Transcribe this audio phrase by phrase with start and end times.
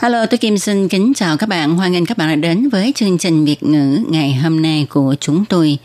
[0.00, 1.76] Hello, tôi Kim xin kính chào các bạn.
[1.76, 5.14] Hoan nghênh các bạn đã đến với chương trình Việt ngữ ngày hôm nay của
[5.20, 5.78] chúng tôi.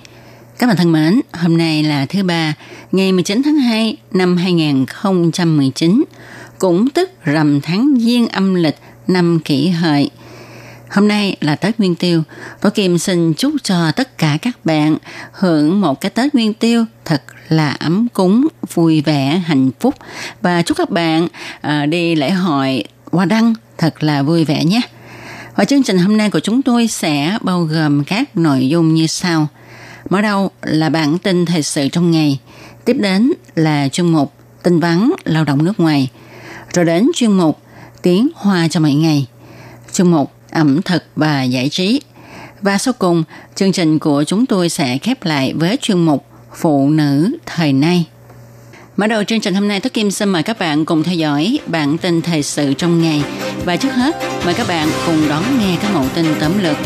[0.60, 2.54] Các bạn thân mến, hôm nay là thứ ba,
[2.92, 6.04] ngày 19 tháng 2 năm 2019,
[6.60, 8.76] cũng tức rằm tháng Giêng âm lịch
[9.08, 10.10] năm kỷ hợi.
[10.90, 12.24] Hôm nay là Tết Nguyên Tiêu,
[12.62, 14.98] tôi Kim xin chúc cho tất cả các bạn
[15.32, 19.96] hưởng một cái Tết Nguyên Tiêu thật là ấm cúng, vui vẻ, hạnh phúc
[20.42, 21.28] và chúc các bạn
[21.62, 24.82] à, đi lễ hội Hoa Đăng thật là vui vẻ nhé.
[25.56, 29.08] Và chương trình hôm nay của chúng tôi sẽ bao gồm các nội dung như
[29.08, 29.48] sau.
[30.10, 32.40] Mở đầu là bản tin thời sự trong ngày,
[32.86, 36.10] tiếp đến là chuyên mục tin vắn lao động nước ngoài,
[36.74, 37.60] rồi đến chuyên mục
[38.02, 39.28] tiếng hoa cho mọi ngày,
[39.94, 42.02] chuyên mục ẩm thực và giải trí.
[42.62, 43.24] Và sau cùng,
[43.56, 46.26] chương trình của chúng tôi sẽ khép lại với chuyên mục
[46.56, 48.06] Phụ nữ thời nay.
[48.98, 51.60] Mở đầu chương trình hôm nay, Thất Kim xin mời các bạn cùng theo dõi
[51.68, 53.24] bản tin thời sự trong ngày.
[53.66, 56.78] Và trước hết, mời các bạn cùng đón nghe các mẫu tin tóm lược.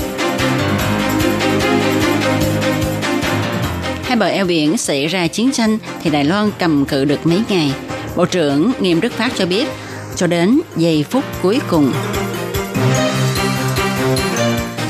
[4.04, 7.42] Hai bờ eo biển xảy ra chiến tranh thì Đài Loan cầm cự được mấy
[7.50, 7.74] ngày.
[8.16, 9.68] Bộ trưởng Nghiêm Đức Phát cho biết,
[10.16, 11.94] cho đến giây phút cuối cùng.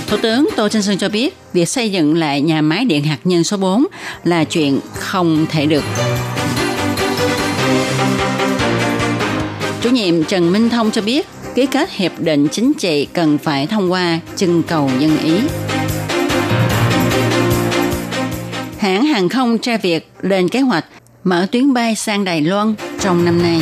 [0.08, 3.20] Thủ tướng Tô Trinh Sơn cho biết, việc xây dựng lại nhà máy điện hạt
[3.24, 3.86] nhân số 4
[4.24, 5.84] là chuyện không thể được.
[9.82, 13.68] Chủ nhiệm Trần Minh Thông cho biết, ký kết hiệp định chính trị cần phải
[13.68, 15.34] thông qua trưng cầu dân ý.
[18.78, 20.86] Hãng hàng không tra Việt lên kế hoạch
[21.24, 23.62] mở tuyến bay sang Đài Loan trong năm nay.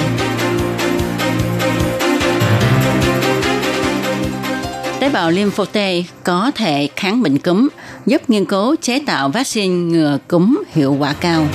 [5.00, 5.78] Tế bào lympho T
[6.24, 7.68] có thể kháng bệnh cúm,
[8.06, 11.48] giúp nghiên cứu chế tạo vaccine ngừa cúm hiệu quả cao.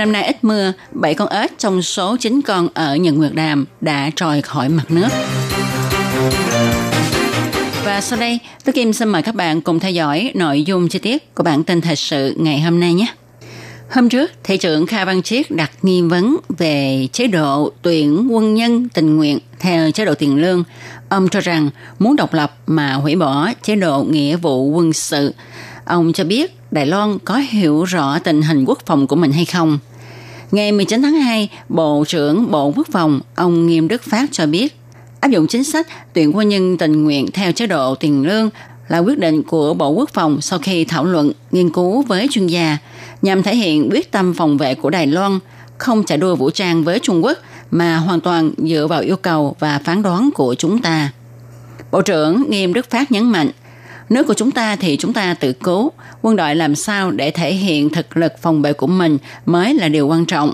[0.00, 3.64] Năm nay ít mưa, 7 con ếch trong số 9 con ở Nhật Nguyệt Đàm
[3.80, 5.08] đã trồi khỏi mặt nước.
[7.84, 10.98] Và sau đây, tôi Kim xin mời các bạn cùng theo dõi nội dung chi
[10.98, 13.06] tiết của bản tin thời sự ngày hôm nay nhé.
[13.90, 18.54] Hôm trước, Thị trưởng Kha Văn Chiết đặt nghi vấn về chế độ tuyển quân
[18.54, 20.64] nhân tình nguyện theo chế độ tiền lương.
[21.08, 25.34] Ông cho rằng muốn độc lập mà hủy bỏ chế độ nghĩa vụ quân sự.
[25.84, 29.44] Ông cho biết Đài Loan có hiểu rõ tình hình quốc phòng của mình hay
[29.44, 29.78] không.
[30.50, 34.76] Ngày 19 tháng 2, Bộ trưởng Bộ Quốc phòng ông Nghiêm Đức Phát cho biết
[35.20, 38.50] áp dụng chính sách tuyển quân nhân tình nguyện theo chế độ tiền lương
[38.88, 42.46] là quyết định của Bộ Quốc phòng sau khi thảo luận, nghiên cứu với chuyên
[42.46, 42.78] gia
[43.22, 45.38] nhằm thể hiện quyết tâm phòng vệ của Đài Loan,
[45.78, 47.38] không chạy đua vũ trang với Trung Quốc
[47.70, 51.12] mà hoàn toàn dựa vào yêu cầu và phán đoán của chúng ta.
[51.90, 53.50] Bộ trưởng Nghiêm Đức Phát nhấn mạnh,
[54.10, 57.54] nước của chúng ta thì chúng ta tự cứu, quân đội làm sao để thể
[57.54, 60.52] hiện thực lực phòng vệ của mình mới là điều quan trọng.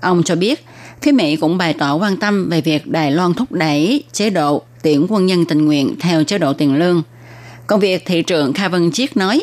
[0.00, 0.64] Ông cho biết,
[1.02, 4.62] phía Mỹ cũng bày tỏ quan tâm về việc Đài Loan thúc đẩy chế độ
[4.82, 7.02] tuyển quân nhân tình nguyện theo chế độ tiền lương.
[7.66, 9.40] Còn việc thị trưởng Kha Văn Chiết nói,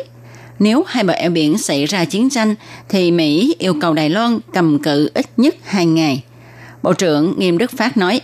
[0.59, 2.55] nếu hai bờ eo biển xảy ra chiến tranh
[2.89, 6.23] thì Mỹ yêu cầu Đài Loan cầm cự ít nhất hai ngày.
[6.83, 8.21] Bộ trưởng Nghiêm Đức Phát nói,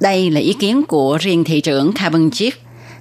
[0.00, 2.54] đây là ý kiến của riêng thị trưởng Kha Văn Chiết.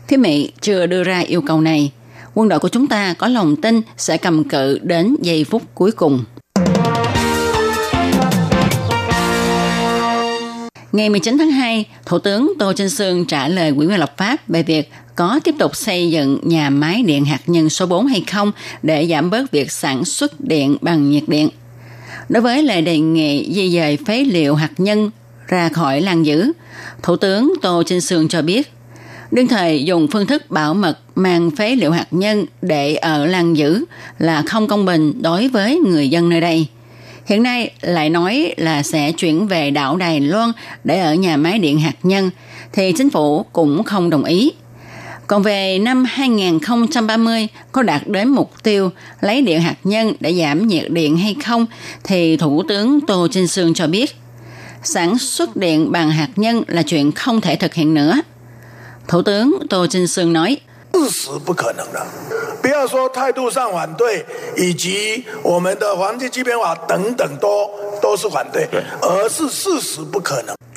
[0.08, 1.92] Phía Mỹ chưa đưa ra yêu cầu này.
[2.34, 5.92] Quân đội của chúng ta có lòng tin sẽ cầm cự đến giây phút cuối
[5.92, 6.24] cùng.
[10.92, 14.48] Ngày 19 tháng 2, Thủ tướng Tô Trinh Sương trả lời Quỹ viên lập pháp
[14.48, 18.24] về việc có tiếp tục xây dựng nhà máy điện hạt nhân số 4 hay
[18.32, 18.52] không
[18.84, 21.50] để giảm bớt việc sản xuất điện bằng nhiệt điện.
[22.30, 25.12] Đối với lời đề nghị di dời phế liệu hạt nhân
[25.48, 26.52] ra khỏi làng giữ,
[27.04, 28.72] Thủ tướng Tô Trinh Sương cho biết,
[29.32, 33.58] đương thời dùng phương thức bảo mật mang phế liệu hạt nhân để ở làng
[33.58, 33.86] giữ
[34.20, 36.68] là không công bình đối với người dân nơi đây.
[37.26, 40.52] Hiện nay lại nói là sẽ chuyển về đảo Đài Loan
[40.84, 42.30] để ở nhà máy điện hạt nhân,
[42.74, 44.52] thì chính phủ cũng không đồng ý.
[45.28, 48.92] Còn về năm 2030 có đạt đến mục tiêu
[49.22, 51.66] lấy điện hạt nhân để giảm nhiệt điện hay không
[52.04, 54.16] thì Thủ tướng Tô Trinh Sương cho biết
[54.84, 58.22] sản xuất điện bằng hạt nhân là chuyện không thể thực hiện nữa.
[59.08, 60.58] Thủ tướng Tô Trinh Sương nói,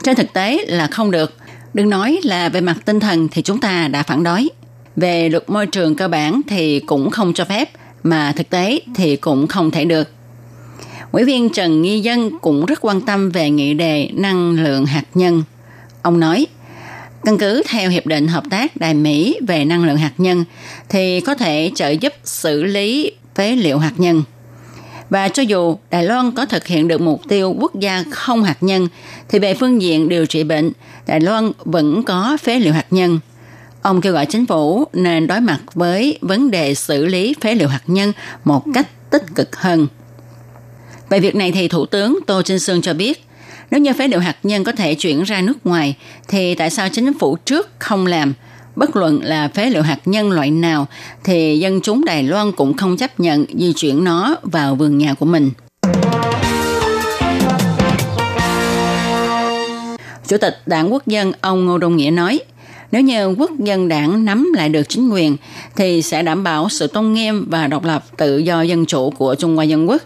[0.03, 1.33] trên thực tế là không được.
[1.75, 4.49] Đừng nói là về mặt tinh thần thì chúng ta đã phản đối.
[4.97, 7.71] Về luật môi trường cơ bản thì cũng không cho phép,
[8.03, 10.09] mà thực tế thì cũng không thể được.
[11.13, 15.05] Ủy viên Trần Nghi Dân cũng rất quan tâm về nghị đề năng lượng hạt
[15.15, 15.43] nhân.
[16.03, 16.47] Ông nói,
[17.25, 20.45] căn cứ theo Hiệp định Hợp tác Đài Mỹ về năng lượng hạt nhân
[20.89, 24.23] thì có thể trợ giúp xử lý phế liệu hạt nhân.
[25.11, 28.57] Và cho dù Đài Loan có thực hiện được mục tiêu quốc gia không hạt
[28.61, 28.89] nhân,
[29.29, 30.73] thì về phương diện điều trị bệnh,
[31.07, 33.21] Đài Loan vẫn có phế liệu hạt nhân.
[33.83, 37.69] Ông kêu gọi chính phủ nên đối mặt với vấn đề xử lý phế liệu
[37.69, 38.13] hạt nhân
[38.45, 39.87] một cách tích cực hơn.
[41.09, 43.25] Về việc này thì Thủ tướng Tô Trinh Sương cho biết,
[43.71, 45.97] nếu như phế liệu hạt nhân có thể chuyển ra nước ngoài,
[46.29, 48.33] thì tại sao chính phủ trước không làm?
[48.77, 50.87] Bất luận là phế liệu hạt nhân loại nào,
[51.25, 55.15] thì dân chúng Đài Loan cũng không chấp nhận di chuyển nó vào vườn nhà
[55.15, 55.51] của mình.
[60.29, 62.41] Chủ tịch Đảng Quốc dân ông Ngô Đông Nghĩa nói,
[62.93, 65.37] nếu như quốc dân đảng nắm lại được chính quyền,
[65.77, 69.35] thì sẽ đảm bảo sự tôn nghiêm và độc lập tự do dân chủ của
[69.35, 70.03] Trung Hoa Dân Quốc.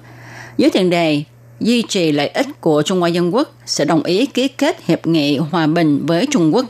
[0.58, 1.22] Dưới tiền đề
[1.60, 5.06] duy trì lợi ích của Trung Hoa Dân Quốc sẽ đồng ý ký kết hiệp
[5.06, 6.66] nghị hòa bình với Trung Quốc.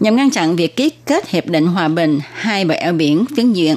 [0.00, 3.52] Nhằm ngăn chặn việc ký kết hiệp định hòa bình hai bờ eo biển phiến
[3.52, 3.76] diện,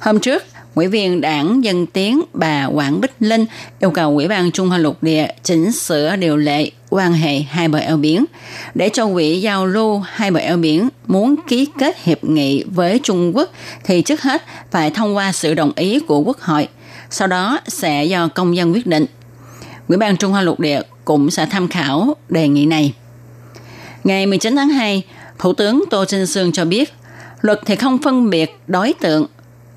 [0.00, 0.42] hôm trước,
[0.74, 3.46] Ủy viên đảng Dân Tiến bà Quảng Bích Linh
[3.80, 7.68] yêu cầu Ủy ban Trung Hoa Lục Địa chỉnh sửa điều lệ quan hệ hai
[7.68, 8.24] bờ eo biển
[8.74, 13.00] để cho quỹ giao lưu hai bờ eo biển muốn ký kết hiệp nghị với
[13.02, 13.50] Trung Quốc
[13.84, 16.68] thì trước hết phải thông qua sự đồng ý của Quốc hội,
[17.10, 19.06] sau đó sẽ do công dân quyết định.
[19.88, 22.92] Ủy ban Trung Hoa Lục Địa cũng sẽ tham khảo đề nghị này.
[24.04, 25.02] Ngày 19 tháng 2,
[25.38, 26.92] Thủ tướng Tô Trinh Sương cho biết,
[27.40, 29.26] luật thì không phân biệt đối tượng.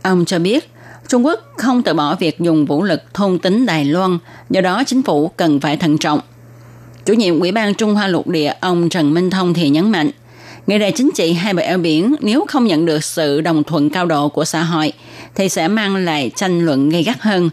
[0.02, 0.70] Ông cho biết,
[1.08, 4.18] Trung Quốc không từ bỏ việc dùng vũ lực thôn tính Đài Loan,
[4.50, 6.20] do đó chính phủ cần phải thận trọng.
[7.06, 10.10] Chủ nhiệm Ủy ban Trung Hoa Lục Địa ông Trần Minh Thông thì nhấn mạnh,
[10.68, 13.90] nghị đề chính trị hai bờ eo biển nếu không nhận được sự đồng thuận
[13.90, 14.94] cao độ của xã hội
[15.36, 17.50] thì sẽ mang lại tranh luận gây gắt hơn.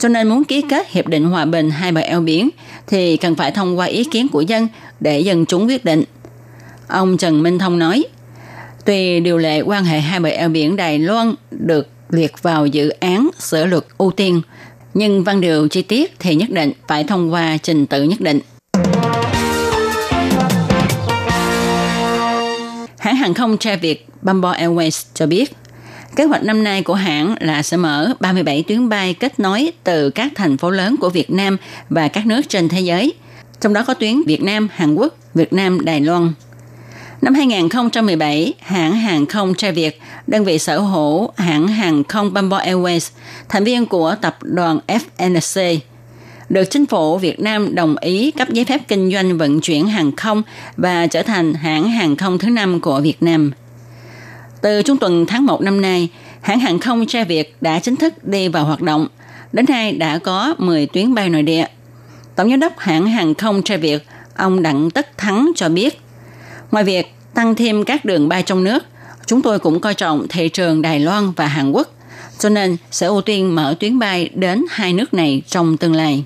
[0.00, 2.48] Cho nên muốn ký kết hiệp định hòa bình hai bờ eo biển
[2.86, 4.68] thì cần phải thông qua ý kiến của dân
[5.00, 6.04] để dân chúng quyết định.
[6.88, 8.04] Ông Trần Minh Thông nói,
[8.84, 12.88] tuy điều lệ quan hệ hai bờ eo biển Đài Loan được liệt vào dự
[12.88, 14.42] án sửa luật ưu tiên,
[14.94, 18.40] nhưng văn điều chi tiết thì nhất định phải thông qua trình tự nhất định.
[22.98, 25.56] Hãng hàng không tre Việt Bamboo Airways cho biết,
[26.16, 30.10] kế hoạch năm nay của hãng là sẽ mở 37 tuyến bay kết nối từ
[30.10, 31.56] các thành phố lớn của Việt Nam
[31.90, 33.12] và các nước trên thế giới,
[33.60, 36.32] trong đó có tuyến Việt Nam, Hàn Quốc, Việt Nam, Đài Loan.
[37.22, 42.58] Năm 2017, hãng hàng không Tre Việt, đơn vị sở hữu hãng hàng không Bamboo
[42.58, 43.10] Airways,
[43.48, 45.78] thành viên của tập đoàn FNC,
[46.48, 50.16] được chính phủ Việt Nam đồng ý cấp giấy phép kinh doanh vận chuyển hàng
[50.16, 50.42] không
[50.76, 53.52] và trở thành hãng hàng không thứ năm của Việt Nam.
[54.62, 56.08] Từ trung tuần tháng 1 năm nay,
[56.40, 59.06] hãng hàng không Tre Việt đã chính thức đi vào hoạt động.
[59.52, 61.66] Đến nay đã có 10 tuyến bay nội địa.
[62.36, 66.00] Tổng giám đốc hãng hàng không Tre Việt, ông Đặng Tất Thắng cho biết,
[66.70, 68.84] ngoài việc tăng thêm các đường bay trong nước,
[69.26, 71.88] chúng tôi cũng coi trọng thị trường Đài Loan và Hàn Quốc,
[72.38, 76.24] cho nên sẽ ưu tiên mở tuyến bay đến hai nước này trong tương lai.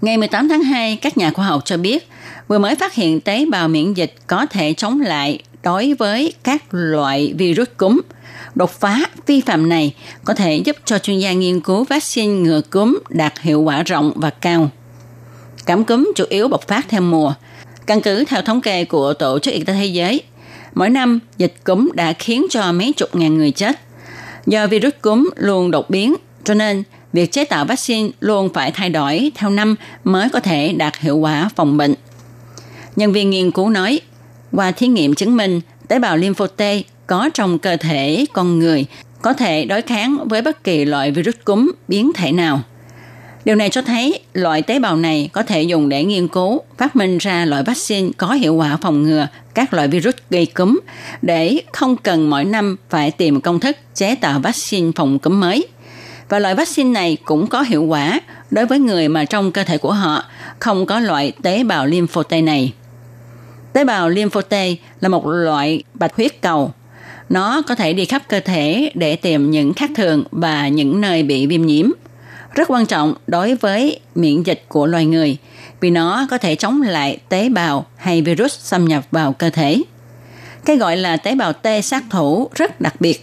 [0.00, 2.08] Ngày 18 tháng 2, các nhà khoa học cho biết
[2.50, 6.62] vừa mới phát hiện tế bào miễn dịch có thể chống lại đối với các
[6.70, 8.00] loại virus cúm.
[8.54, 12.60] Đột phá vi phạm này có thể giúp cho chuyên gia nghiên cứu vaccine ngừa
[12.60, 14.70] cúm đạt hiệu quả rộng và cao.
[15.66, 17.34] Cảm cúm chủ yếu bộc phát theo mùa.
[17.86, 20.20] Căn cứ theo thống kê của Tổ chức Y tế Thế giới,
[20.74, 23.80] mỗi năm dịch cúm đã khiến cho mấy chục ngàn người chết.
[24.46, 26.14] Do virus cúm luôn đột biến,
[26.44, 30.72] cho nên việc chế tạo vaccine luôn phải thay đổi theo năm mới có thể
[30.72, 31.94] đạt hiệu quả phòng bệnh.
[32.96, 34.00] Nhân viên nghiên cứu nói,
[34.52, 36.62] qua thí nghiệm chứng minh tế bào lympho T
[37.06, 38.86] có trong cơ thể con người
[39.22, 42.62] có thể đối kháng với bất kỳ loại virus cúm biến thể nào.
[43.44, 46.96] Điều này cho thấy loại tế bào này có thể dùng để nghiên cứu, phát
[46.96, 50.80] minh ra loại vaccine có hiệu quả phòng ngừa các loại virus gây cúm
[51.22, 55.66] để không cần mỗi năm phải tìm công thức chế tạo vaccine phòng cúm mới.
[56.28, 58.20] Và loại vaccine này cũng có hiệu quả
[58.50, 60.24] đối với người mà trong cơ thể của họ
[60.58, 62.72] không có loại tế bào lympho T này.
[63.72, 64.54] Tế bào lympho T
[65.00, 66.72] là một loại bạch huyết cầu.
[67.28, 71.22] Nó có thể đi khắp cơ thể để tìm những khác thường và những nơi
[71.22, 71.90] bị viêm nhiễm.
[72.54, 75.36] Rất quan trọng đối với miễn dịch của loài người
[75.80, 79.82] vì nó có thể chống lại tế bào hay virus xâm nhập vào cơ thể.
[80.64, 83.22] Cái gọi là tế bào T sát thủ rất đặc biệt.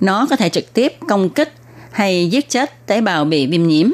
[0.00, 1.52] Nó có thể trực tiếp công kích
[1.90, 3.90] hay giết chết tế bào bị viêm nhiễm.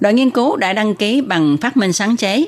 [0.00, 2.44] Đội nghiên cứu đã đăng ký bằng phát minh sáng chế.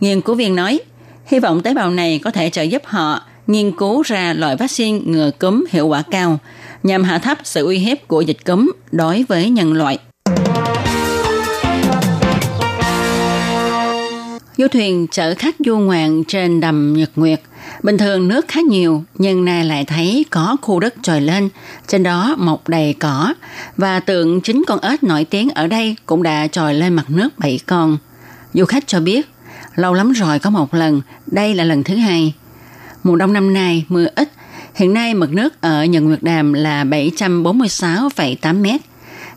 [0.00, 0.80] Nghiên cứu viên nói,
[1.26, 4.98] hy vọng tế bào này có thể trợ giúp họ nghiên cứu ra loại vaccine
[5.04, 6.38] ngừa cúm hiệu quả cao,
[6.82, 9.98] nhằm hạ thấp sự uy hiếp của dịch cúm đối với nhân loại.
[14.58, 17.40] Du thuyền chở khách du ngoạn trên đầm Nhật Nguyệt.
[17.82, 21.48] Bình thường nước khá nhiều, nhưng nay lại thấy có khu đất trồi lên,
[21.88, 23.34] trên đó mọc đầy cỏ,
[23.76, 27.28] và tượng chính con ếch nổi tiếng ở đây cũng đã trồi lên mặt nước
[27.38, 27.98] bảy con.
[28.54, 29.28] Du khách cho biết,
[29.76, 32.34] lâu lắm rồi có một lần, đây là lần thứ hai.
[33.04, 34.30] Mùa đông năm nay mưa ít,
[34.74, 38.80] hiện nay mực nước ở Nhật Nguyệt Đàm là 746,8 mét.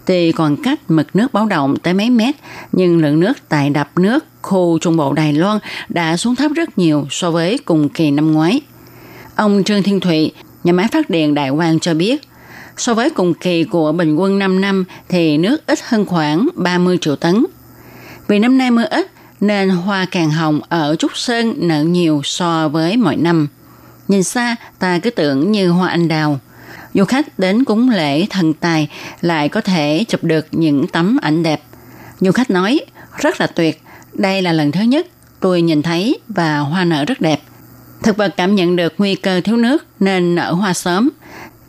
[0.06, 2.36] Tuy còn cách mực nước báo động tới mấy mét,
[2.72, 6.78] nhưng lượng nước tại đập nước khu Trung Bộ Đài Loan đã xuống thấp rất
[6.78, 8.62] nhiều so với cùng kỳ năm ngoái.
[9.36, 10.32] Ông Trương Thiên Thụy,
[10.64, 12.22] nhà máy phát điện Đại Quang cho biết,
[12.78, 16.98] so với cùng kỳ của bình quân 5 năm thì nước ít hơn khoảng 30
[17.02, 17.46] triệu tấn.
[18.28, 22.70] Vì năm nay mưa ít nên hoa càng hồng ở Trúc Sơn nở nhiều so
[22.70, 23.48] với mọi năm.
[24.08, 26.40] Nhìn xa ta cứ tưởng như hoa anh đào.
[26.94, 28.88] Du khách đến cúng lễ thần tài
[29.22, 31.62] lại có thể chụp được những tấm ảnh đẹp.
[32.20, 32.80] Du khách nói
[33.18, 35.08] rất là tuyệt, đây là lần thứ nhất
[35.40, 37.42] tôi nhìn thấy và hoa nở rất đẹp.
[38.04, 41.10] Thực vật cảm nhận được nguy cơ thiếu nước nên nở hoa sớm.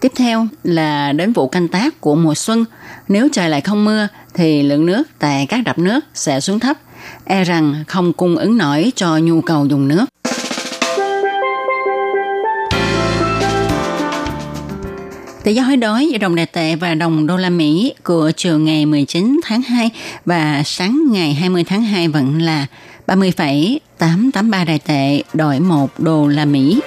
[0.00, 2.64] Tiếp theo là đến vụ canh tác của mùa xuân.
[3.08, 6.76] Nếu trời lại không mưa thì lượng nước tại các đập nước sẽ xuống thấp,
[7.24, 10.04] e rằng không cung ứng nổi cho nhu cầu dùng nước.
[15.44, 18.58] Tỷ giá hối đoái giữa đồng đại tệ và đồng đô la Mỹ của chiều
[18.58, 19.90] ngày 19 tháng 2
[20.24, 22.66] và sáng ngày 20 tháng 2 vẫn là
[23.06, 26.80] 30,883 đại tệ đổi 1 đô la Mỹ.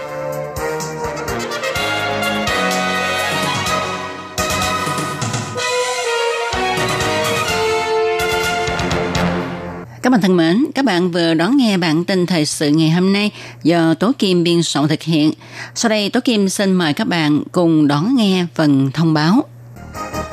[10.04, 13.14] Các bạn thân mến, các bạn vừa đón nghe bản tin thời sự ngày hôm
[13.14, 13.32] nay
[13.64, 15.32] do Tố Kim biên soạn thực hiện.
[15.76, 19.44] Sau đây Tố Kim xin mời các bạn cùng đón nghe phần thông báo.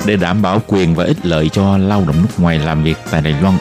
[0.05, 3.21] Để đảm bảo quyền và ích lợi cho lao động nước ngoài làm việc tại
[3.21, 3.57] Đài Loan,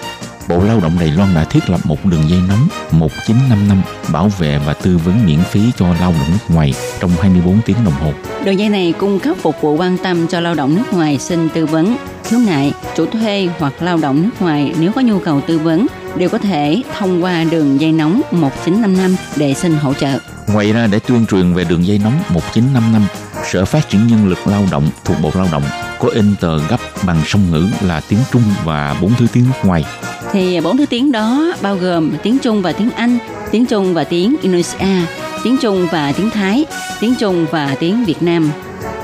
[0.48, 4.58] Bộ Lao động Đài Loan đã thiết lập một đường dây nóng 1955 bảo vệ
[4.66, 8.12] và tư vấn miễn phí cho lao động nước ngoài trong 24 tiếng đồng hồ.
[8.44, 11.48] Đường dây này cung cấp phục vụ quan tâm cho lao động nước ngoài xin
[11.48, 15.40] tư vấn, khiếu nại, chủ thuê hoặc lao động nước ngoài nếu có nhu cầu
[15.40, 15.86] tư vấn
[16.16, 20.18] đều có thể thông qua đường dây nóng 1955 để xin hỗ trợ.
[20.48, 23.02] Ngoài ra để tuyên truyền về đường dây nóng 1955,
[23.50, 25.62] Sở Phát triển Nhân lực Lao động thuộc Bộ Lao động
[25.98, 29.68] có in tờ gấp bằng song ngữ là tiếng Trung và bốn thứ tiếng nước
[29.68, 29.84] ngoài.
[30.32, 33.18] Thì bốn thứ tiếng đó bao gồm tiếng Trung và tiếng Anh,
[33.50, 35.06] tiếng Trung và tiếng Indonesia,
[35.44, 36.64] tiếng Trung và tiếng Thái,
[37.00, 38.50] tiếng Trung và tiếng Việt Nam.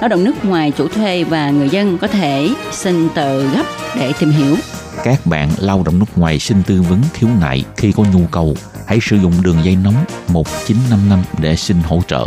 [0.00, 3.64] Lao động nước ngoài chủ thuê và người dân có thể xin tờ gấp
[3.96, 4.56] để tìm hiểu.
[5.04, 8.56] Các bạn lao động nước ngoài xin tư vấn khiếu nại khi có nhu cầu,
[8.86, 12.26] hãy sử dụng đường dây nóng 1955 để xin hỗ trợ.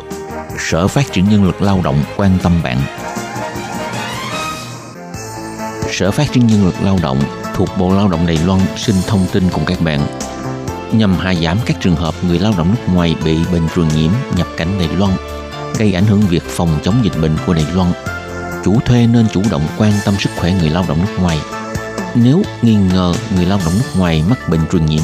[0.59, 2.77] Sở Phát triển Nhân lực Lao động quan tâm bạn.
[5.91, 7.21] Sở Phát triển Nhân lực Lao động
[7.55, 9.99] thuộc Bộ Lao động Đài Loan xin thông tin cùng các bạn
[10.93, 14.11] nhằm hạ giảm các trường hợp người lao động nước ngoài bị bệnh truyền nhiễm
[14.37, 15.11] nhập cảnh Đài Loan
[15.79, 17.91] gây ảnh hưởng việc phòng chống dịch bệnh của Đài Loan.
[18.65, 21.39] Chủ thuê nên chủ động quan tâm sức khỏe người lao động nước ngoài.
[22.15, 25.03] Nếu nghi ngờ người lao động nước ngoài mắc bệnh truyền nhiễm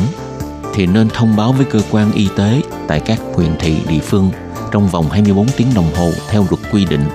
[0.74, 4.32] thì nên thông báo với cơ quan y tế tại các huyện thị địa phương
[4.72, 7.06] trong vòng 24 tiếng đồng hồ theo luật quy định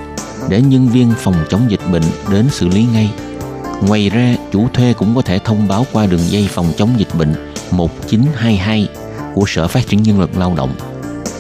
[0.49, 3.11] để nhân viên phòng chống dịch bệnh đến xử lý ngay.
[3.83, 7.15] Ngoài ra, chủ thuê cũng có thể thông báo qua đường dây phòng chống dịch
[7.19, 7.35] bệnh
[7.71, 8.89] 1922
[9.35, 10.75] của Sở Phát triển Nhân lực Lao động.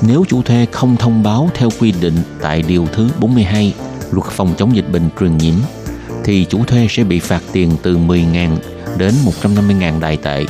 [0.02, 3.74] Nếu chủ thuê không thông báo theo quy định tại điều thứ 42
[4.10, 5.54] Luật phòng chống dịch bệnh truyền nhiễm
[6.30, 8.56] thì chủ thuê sẽ bị phạt tiền từ 10.000
[8.96, 10.44] đến 150.000 đài tệ.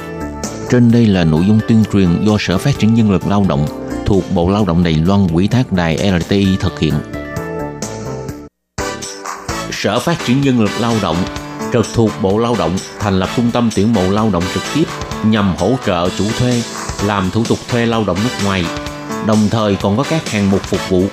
[0.70, 3.66] Trên đây là nội dung tuyên truyền do Sở Phát triển Nhân lực Lao động
[4.06, 6.94] thuộc Bộ Lao động Đài Loan quỹ thác đài LTI thực hiện.
[9.72, 11.16] Sở Phát triển Nhân lực Lao động
[11.72, 14.84] trực thuộc Bộ Lao động thành lập trung tâm tuyển mộ lao động trực tiếp
[15.25, 16.62] nhằm hỗ trợ chủ thuê
[17.04, 18.64] làm thủ tục thuê lao động nước ngoài.
[19.26, 21.04] Đồng thời còn có các hạng mục phục vụ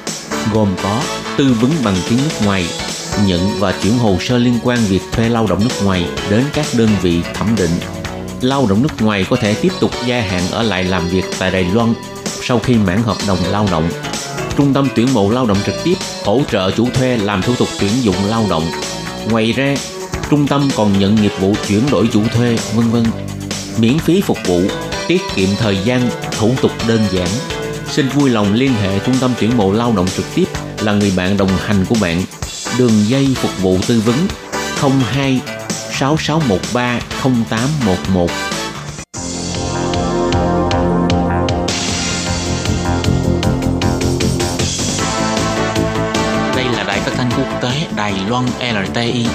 [0.53, 1.01] gồm có
[1.37, 2.65] tư vấn bằng tiếng nước ngoài,
[3.25, 6.65] nhận và chuyển hồ sơ liên quan việc thuê lao động nước ngoài đến các
[6.77, 7.71] đơn vị thẩm định.
[8.41, 11.51] Lao động nước ngoài có thể tiếp tục gia hạn ở lại làm việc tại
[11.51, 11.93] Đài Loan
[12.41, 13.89] sau khi mãn hợp đồng lao động.
[14.57, 15.95] Trung tâm tuyển mộ lao động trực tiếp
[16.25, 18.63] hỗ trợ chủ thuê làm thủ tục tuyển dụng lao động.
[19.29, 19.75] Ngoài ra,
[20.29, 23.03] trung tâm còn nhận nghiệp vụ chuyển đổi chủ thuê, vân vân.
[23.77, 24.61] Miễn phí phục vụ,
[25.07, 27.27] tiết kiệm thời gian, thủ tục đơn giản.
[27.89, 30.45] Xin vui lòng liên hệ trung tâm tuyển mộ lao động trực tiếp
[30.81, 32.21] là người bạn đồng hành của bạn.
[32.77, 34.15] Đường dây phục vụ tư vấn
[35.13, 35.41] 02
[35.91, 38.29] 6613 0811.
[46.55, 49.25] Đây là đài phát thanh quốc tế Đài Loan LTI,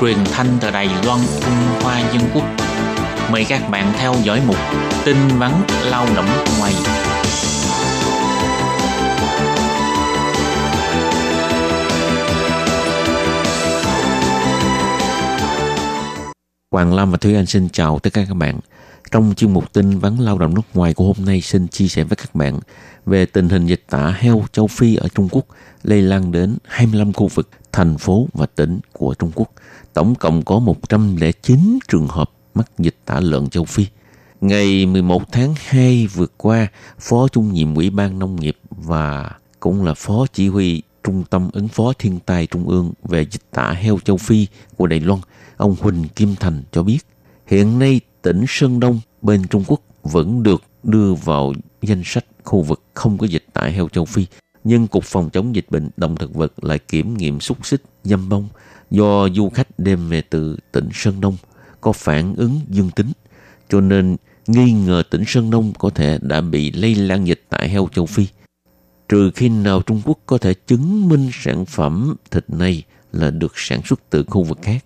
[0.00, 2.44] truyền thanh từ Đài Loan, Trung Hoa Dân Quốc.
[3.32, 4.56] Mời các bạn theo dõi mục
[5.04, 5.52] tin vắn
[5.84, 6.28] lao động
[6.58, 6.72] ngoài.
[16.80, 18.60] Hoàng Lam và Thúy Anh xin chào tất cả các bạn.
[19.10, 22.04] Trong chuyên mục tin vắn lao động nước ngoài của hôm nay xin chia sẻ
[22.04, 22.58] với các bạn
[23.06, 25.46] về tình hình dịch tả heo châu Phi ở Trung Quốc
[25.82, 29.52] lây lan đến 25 khu vực, thành phố và tỉnh của Trung Quốc.
[29.92, 33.86] Tổng cộng có 109 trường hợp mắc dịch tả lợn châu Phi.
[34.40, 36.66] Ngày 11 tháng 2 vừa qua,
[36.98, 41.50] Phó Trung nhiệm Ủy ban Nông nghiệp và cũng là Phó Chỉ huy Trung tâm
[41.52, 44.46] ứng phó thiên tai Trung ương về dịch tả heo châu Phi
[44.76, 45.20] của Đài Loan,
[45.60, 46.98] ông Huỳnh Kim Thành cho biết,
[47.46, 51.52] hiện nay tỉnh Sơn Đông bên Trung Quốc vẫn được đưa vào
[51.82, 54.26] danh sách khu vực không có dịch tại heo châu Phi,
[54.64, 58.28] nhưng Cục Phòng chống dịch bệnh động thực vật lại kiểm nghiệm xúc xích dâm
[58.28, 58.48] bông
[58.90, 61.36] do du khách đem về từ tỉnh Sơn Đông
[61.80, 63.12] có phản ứng dương tính,
[63.68, 67.68] cho nên nghi ngờ tỉnh Sơn Đông có thể đã bị lây lan dịch tại
[67.68, 68.26] heo châu Phi.
[69.08, 73.52] Trừ khi nào Trung Quốc có thể chứng minh sản phẩm thịt này là được
[73.56, 74.84] sản xuất từ khu vực khác.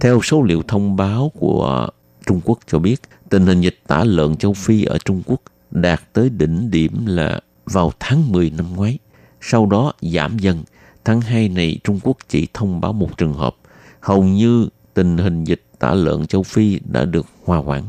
[0.00, 1.88] Theo số liệu thông báo của
[2.26, 6.02] Trung Quốc cho biết, tình hình dịch tả lợn châu Phi ở Trung Quốc đạt
[6.12, 8.98] tới đỉnh điểm là vào tháng 10 năm ngoái.
[9.40, 10.62] Sau đó giảm dần.
[11.04, 13.56] Tháng 2 này Trung Quốc chỉ thông báo một trường hợp.
[14.00, 17.82] Hầu như tình hình dịch tả lợn châu Phi đã được hòa hoãn.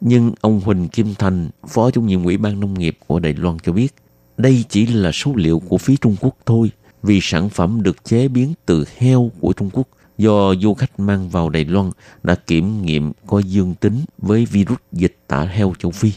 [0.00, 3.56] Nhưng ông Huỳnh Kim Thành, Phó Chủ nhiệm Ủy ban Nông nghiệp của Đài Loan
[3.62, 3.94] cho biết,
[4.36, 6.70] đây chỉ là số liệu của phía Trung Quốc thôi,
[7.02, 9.88] vì sản phẩm được chế biến từ heo của Trung Quốc
[10.18, 11.90] do du khách mang vào Đài Loan
[12.22, 16.12] đã kiểm nghiệm có dương tính với virus dịch tả heo châu Phi.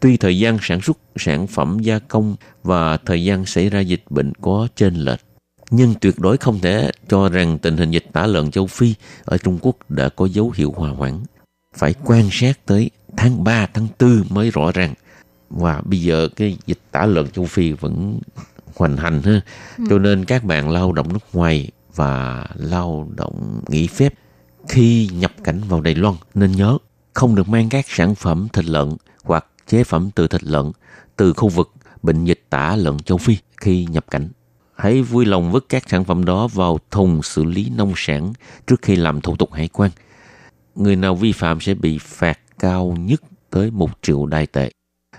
[0.00, 4.04] Tuy thời gian sản xuất sản phẩm gia công và thời gian xảy ra dịch
[4.10, 5.20] bệnh có trên lệch,
[5.70, 8.94] nhưng tuyệt đối không thể cho rằng tình hình dịch tả lợn châu Phi
[9.24, 11.20] ở Trung Quốc đã có dấu hiệu hòa hoãn.
[11.76, 14.94] Phải quan sát tới tháng 3, tháng 4 mới rõ ràng.
[15.50, 18.20] Và bây giờ cái dịch tả lợn châu Phi vẫn
[18.74, 19.40] hoành hành ha.
[19.78, 19.84] Ừ.
[19.90, 24.14] Cho nên các bạn lao động nước ngoài và lao động nghỉ phép
[24.68, 26.78] khi nhập cảnh vào Đài Loan, nên nhớ
[27.14, 30.72] không được mang các sản phẩm thịt lợn hoặc chế phẩm từ thịt lợn
[31.16, 34.28] từ khu vực bệnh dịch tả lợn châu Phi khi nhập cảnh.
[34.76, 38.32] Hãy vui lòng vứt các sản phẩm đó vào thùng xử lý nông sản
[38.66, 39.90] trước khi làm thủ tục hải quan.
[40.74, 44.70] Người nào vi phạm sẽ bị phạt cao nhất tới một triệu đài tệ.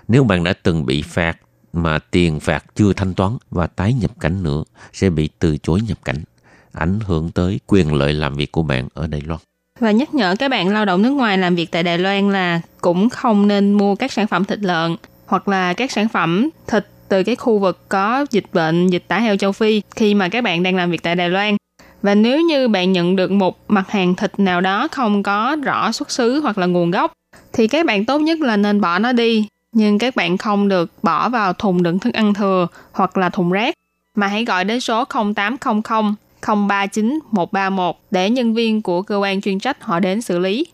[0.08, 1.38] Nếu bạn đã từng bị phạt
[1.72, 5.80] mà tiền phạt chưa thanh toán và tái nhập cảnh nữa, sẽ bị từ chối
[5.80, 6.24] nhập cảnh
[6.72, 9.40] ảnh hưởng tới quyền lợi làm việc của bạn ở Đài Loan.
[9.80, 12.60] Và nhắc nhở các bạn lao động nước ngoài làm việc tại Đài Loan là
[12.80, 16.86] cũng không nên mua các sản phẩm thịt lợn hoặc là các sản phẩm thịt
[17.08, 20.44] từ cái khu vực có dịch bệnh, dịch tả heo châu Phi khi mà các
[20.44, 21.56] bạn đang làm việc tại Đài Loan.
[22.02, 25.92] Và nếu như bạn nhận được một mặt hàng thịt nào đó không có rõ
[25.92, 27.12] xuất xứ hoặc là nguồn gốc,
[27.52, 29.48] thì các bạn tốt nhất là nên bỏ nó đi.
[29.72, 33.50] Nhưng các bạn không được bỏ vào thùng đựng thức ăn thừa hoặc là thùng
[33.50, 33.74] rác,
[34.14, 35.04] mà hãy gọi đến số
[35.34, 36.14] 0800
[36.46, 40.66] 039 131 để nhân viên của cơ quan chuyên trách họ đến xử lý.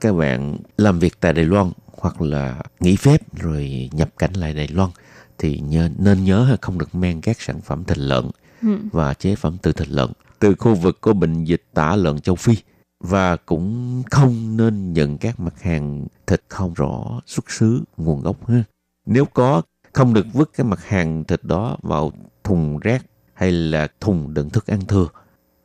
[0.00, 4.54] Các bạn làm việc tại Đài Loan hoặc là nghỉ phép rồi nhập cảnh lại
[4.54, 4.90] Đài Loan
[5.38, 8.24] thì nhớ, nên nhớ không được mang các sản phẩm thịt lợn
[8.62, 8.68] ừ.
[8.92, 12.34] và chế phẩm từ thịt lợn từ khu vực có bệnh dịch tả lợn châu
[12.34, 12.56] Phi
[13.04, 18.48] và cũng không nên nhận các mặt hàng thịt không rõ xuất xứ nguồn gốc
[18.48, 18.62] ha.
[19.06, 22.12] Nếu có không được vứt cái mặt hàng thịt đó vào
[22.44, 23.04] thùng rác
[23.40, 25.08] hay là thùng đựng thức ăn thừa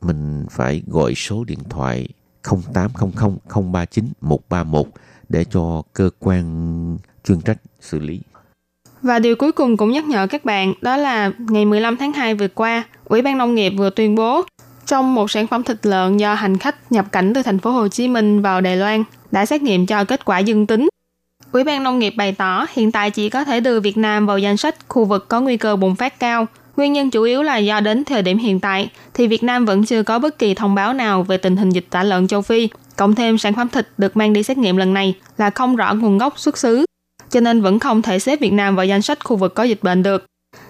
[0.02, 2.08] mình phải gọi số điện thoại
[2.44, 3.38] 0800
[3.72, 4.86] 039 131
[5.30, 8.20] để cho cơ quan chuyên trách xử lý.
[9.02, 12.36] Và điều cuối cùng cũng nhắc nhở các bạn đó là ngày 15 tháng 2
[12.36, 14.42] vừa qua, Ủy ban Nông nghiệp vừa tuyên bố
[14.86, 17.88] trong một sản phẩm thịt lợn do hành khách nhập cảnh từ thành phố Hồ
[17.88, 20.88] Chí Minh vào Đài Loan đã xét nghiệm cho kết quả dương tính.
[21.52, 24.38] Ủy ban Nông nghiệp bày tỏ hiện tại chỉ có thể đưa Việt Nam vào
[24.38, 26.46] danh sách khu vực có nguy cơ bùng phát cao–
[26.78, 29.86] Nguyên nhân chủ yếu là do đến thời điểm hiện tại thì Việt Nam vẫn
[29.86, 32.70] chưa có bất kỳ thông báo nào về tình hình dịch tả lợn châu Phi.
[32.96, 35.94] Cộng thêm sản phẩm thịt được mang đi xét nghiệm lần này là không rõ
[35.94, 36.86] nguồn gốc xuất xứ,
[37.30, 39.84] cho nên vẫn không thể xếp Việt Nam vào danh sách khu vực có dịch
[39.84, 40.26] bệnh được.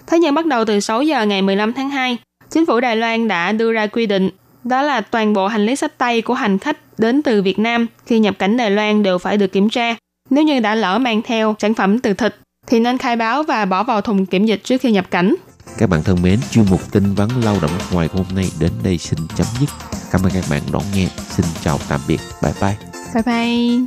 [0.06, 2.16] Thế nhưng bắt đầu từ 6 giờ ngày 15 tháng 2,
[2.50, 4.30] chính phủ Đài Loan đã đưa ra quy định
[4.64, 7.86] đó là toàn bộ hành lý sách tay của hành khách đến từ Việt Nam
[8.06, 9.96] khi nhập cảnh Đài Loan đều phải được kiểm tra.
[10.30, 13.64] Nếu như đã lỡ mang theo sản phẩm từ thịt thì nên khai báo và
[13.64, 15.34] bỏ vào thùng kiểm dịch trước khi nhập cảnh.
[15.78, 18.72] Các bạn thân mến, chuyên mục tin vắn lao động nước ngoài hôm nay đến
[18.82, 19.68] đây xin chấm dứt.
[20.10, 21.08] Cảm ơn các bạn đón nghe.
[21.30, 22.20] Xin chào tạm biệt.
[22.42, 22.76] Bye bye.
[23.14, 23.86] Bye bye.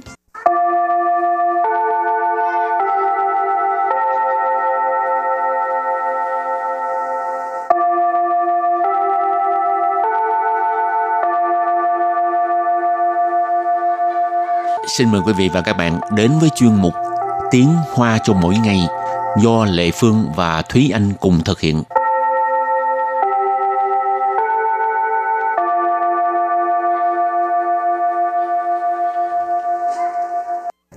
[14.98, 16.94] Xin mời quý vị và các bạn đến với chuyên mục
[17.52, 18.80] Tiếng Hoa cho mỗi ngày
[19.38, 21.84] do Lệ Phương và Thúy Anh cùng thực hiện.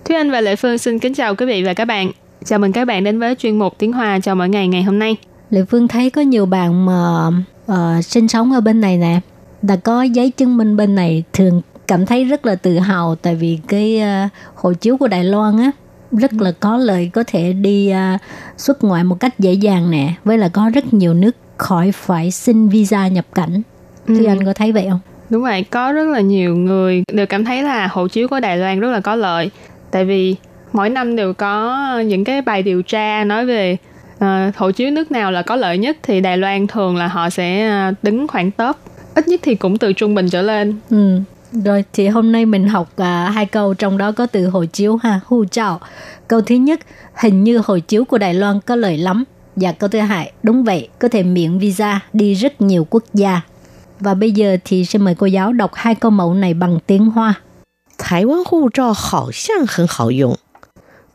[0.04, 2.10] Thúy Anh và Lệ Phương xin kính chào quý vị và các bạn.
[2.44, 4.98] Chào mừng các bạn đến với chuyên mục Tiếng Hoa cho mỗi ngày ngày hôm
[4.98, 5.16] nay.
[5.50, 7.26] Lệ Phương thấy có nhiều bạn mà
[7.72, 9.20] uh, sinh sống ở bên này nè,
[9.62, 13.34] đã có giấy chứng minh bên này thường cảm thấy rất là tự hào tại
[13.34, 15.70] vì cái uh, hộ chiếu của Đài Loan á
[16.12, 18.20] rất là có lợi có thể đi uh,
[18.56, 22.30] xuất ngoại một cách dễ dàng nè, với là có rất nhiều nước khỏi phải
[22.30, 23.62] xin visa nhập cảnh.
[24.06, 24.14] Ừ.
[24.18, 25.00] Thì anh có thấy vậy không?
[25.30, 28.56] Đúng vậy, có rất là nhiều người đều cảm thấy là hộ chiếu của Đài
[28.56, 29.50] Loan rất là có lợi.
[29.90, 30.36] Tại vì
[30.72, 33.76] mỗi năm đều có những cái bài điều tra nói về
[34.24, 37.30] uh, hộ chiếu nước nào là có lợi nhất thì Đài Loan thường là họ
[37.30, 37.70] sẽ
[38.02, 38.76] đứng khoảng top
[39.14, 40.76] ít nhất thì cũng từ trung bình trở lên.
[40.90, 41.18] Ừ.
[41.51, 44.95] Rồi thì hôm nay mình học à, hai câu trong đó có từ hộ chiếu
[44.95, 45.79] ha, hu chào.
[46.27, 46.79] Câu thứ nhất,
[47.15, 49.23] hình như hộ chiếu của Đài Loan có lợi lắm.
[49.55, 53.41] Và câu thứ hai, đúng vậy, có thể miễn visa đi rất nhiều quốc gia.
[53.99, 57.05] Và bây giờ thì xin mời cô giáo đọc hai câu mẫu này bằng tiếng
[57.05, 57.33] Hoa.
[57.97, 60.37] 台湾护照好像很好用。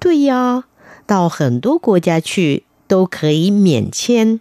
[0.00, 0.64] 对呀，
[1.06, 4.40] 到很多国家去都可以免签。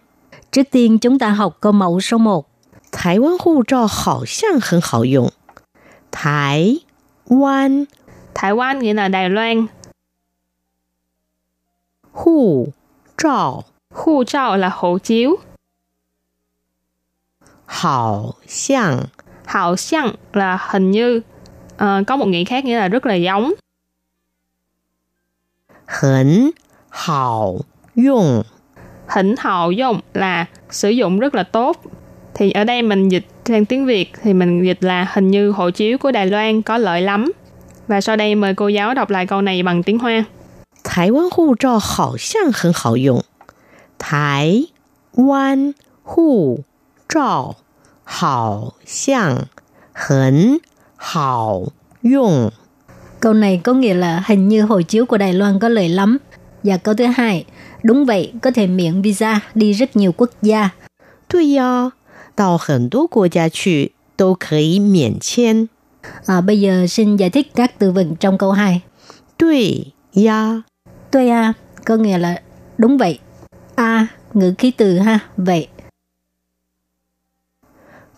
[0.50, 2.44] Trước tiên chúng ta học câu mẫu số 1.
[2.90, 5.30] 台湾护照好像很好用。
[6.11, 6.79] Thái
[7.25, 7.85] 湾
[8.35, 9.65] Thái 湾 nghĩa là Đài Loan.
[12.11, 12.67] Hù
[13.17, 15.35] trào Hù trào là hộ chiếu.
[17.65, 19.03] Hảo xiang
[19.45, 21.21] Hảo xiang là hình như.
[21.77, 23.53] À, có một nghĩa khác nghĩa là rất là giống.
[26.01, 26.51] Hỉnh
[26.89, 27.59] hảo
[27.95, 28.43] dùng
[29.07, 31.81] Hỉnh hảo dùng là sử dụng rất là tốt.
[32.33, 35.70] Thì ở đây mình dịch sang tiếng Việt thì mình dịch là hình như hộ
[35.70, 37.32] chiếu của Đài Loan có lợi lắm.
[37.88, 40.24] Và sau đây mời cô giáo đọc lại câu này bằng tiếng Hoa.
[40.84, 43.24] 台湾护照好像很好用。
[43.98, 44.66] 台
[45.12, 46.64] 湾护
[47.08, 47.56] 照
[48.04, 49.46] 好像
[49.92, 50.60] 很
[50.96, 52.50] 好用。
[53.20, 56.18] Câu này có nghĩa là hình như hộ chiếu của Đài Loan có lợi lắm.
[56.62, 57.44] Và câu thứ hai,
[57.82, 60.70] đúng vậy, có thể miễn visa đi rất nhiều quốc gia.
[61.32, 61.90] 对呀，
[62.36, 65.68] 到很多国家去都可以免签。
[66.26, 68.82] À, bây giờ xin giải thích các từ vựng trong câu 2.
[69.38, 70.62] 对呀，
[71.10, 71.52] Tôi à,
[71.84, 72.42] có nghĩa là
[72.78, 73.18] đúng vậy.
[73.74, 75.68] A, ngữ khí từ ha, vậy.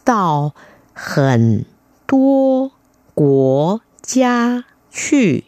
[0.05, 0.53] 到
[0.93, 1.65] 很
[2.07, 2.71] 多
[3.15, 5.45] 国家去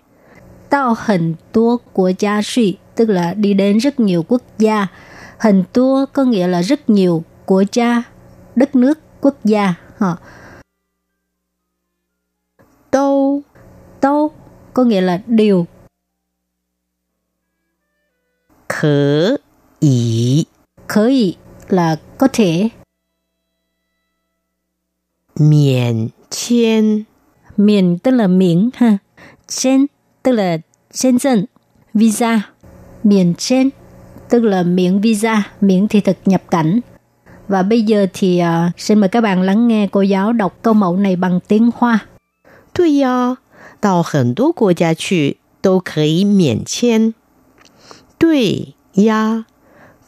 [0.69, 4.87] Tao hình tua của gia suy, tức là đi đến rất nhiều quốc gia.
[5.39, 8.03] Hình tua có nghĩa là rất nhiều của cha,
[8.56, 9.74] đất nước, quốc gia.
[9.98, 10.18] họ
[12.92, 13.42] Tô,
[14.00, 14.32] tô
[14.74, 15.68] có nghĩa là điều.
[18.70, 19.38] Khở
[19.80, 20.46] ý.
[20.88, 21.36] Khở ý
[21.70, 22.70] là có thể.
[25.40, 27.04] Miễn chiên.
[27.58, 28.98] Miễn tức là miễn ha.
[29.48, 29.86] Chiên
[30.24, 30.58] tức là
[30.92, 31.46] trên dân.
[31.94, 32.52] Visa.
[33.04, 33.70] Miễn chiên
[34.32, 36.80] tức là miễn visa, miễn thị thực nhập cảnh.
[37.51, 40.75] Và bây giờ thì à, xin mời các bạn lắng nghe cô giáo đọc câu
[40.75, 41.99] mẫu này bằng tiếng Hoa.
[42.75, 43.39] 对呀，
[43.81, 47.15] 到很多国家去都可以免签。
[48.19, 49.47] 对呀，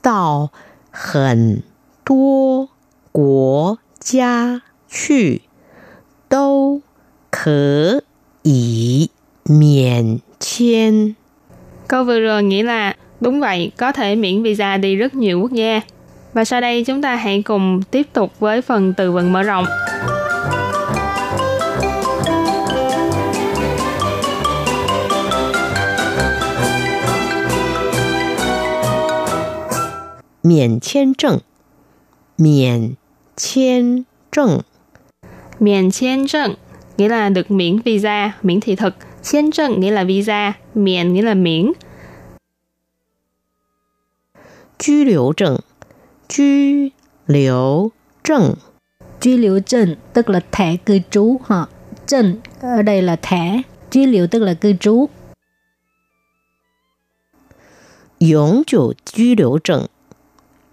[0.03, 0.51] 到
[0.91, 1.63] 很
[2.05, 2.69] 多
[3.13, 5.43] 国家去
[6.29, 6.83] 都
[7.31, 8.03] 可
[8.43, 9.11] 以
[9.45, 11.17] 免签。
[11.89, 15.53] Câu vừa rồi nghĩa là đúng vậy, có thể miễn visa đi rất nhiều quốc
[15.53, 15.81] gia.
[16.33, 19.67] Và sau đây chúng ta hãy cùng tiếp tục với phần từ vựng mở rộng.
[30.43, 31.41] 免签证，
[32.39, 32.97] 免
[33.37, 34.63] 签证，
[35.61, 36.55] Miễn签证
[36.97, 41.73] nghĩa là được miễn visa, miễn thị thực.签证 nghĩa là visa, miễn nghĩa là miễn.
[44.79, 45.59] 居留证，
[46.33, 46.93] 居
[47.27, 47.91] 留
[48.25, 48.55] 证，
[49.21, 51.67] Truy liệu证tức là thẻ cư trú ha.
[52.07, 53.63] Trần ở đây là thẻ.
[53.91, 55.09] Truy liệu tức là cư trú.
[58.19, 59.89] 永久居留证，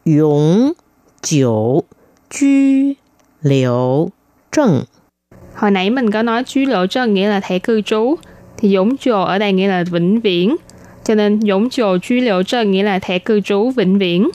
[0.04, 0.76] 永
[1.22, 1.86] 久
[2.30, 2.98] 居
[3.42, 4.12] 留
[4.52, 4.86] 证。
[5.56, 8.16] Hồi nãy mình có nói chú lộ trân nghĩa là thẻ cư trú,
[8.58, 10.56] thì dũng trồ ở đây nghĩa là vĩnh viễn.
[11.04, 14.30] Cho nên dũng trồ chú lộ trân nghĩa là thẻ cư trú vĩnh viễn.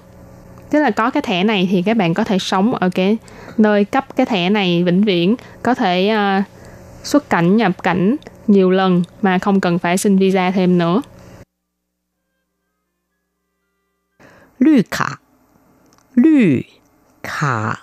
[0.76, 3.18] tức là có cái thẻ này thì các bạn có thể sống ở cái
[3.58, 5.36] nơi cấp cái thẻ này vĩnh viễn.
[5.64, 6.44] Có thể uh,
[7.04, 8.16] xuất cảnh nhập cảnh
[8.48, 11.02] nhiều lần mà không cần phải xin visa thêm nữa.
[14.60, 15.06] Lư khả.
[16.16, 16.62] Lư
[17.24, 17.74] khả.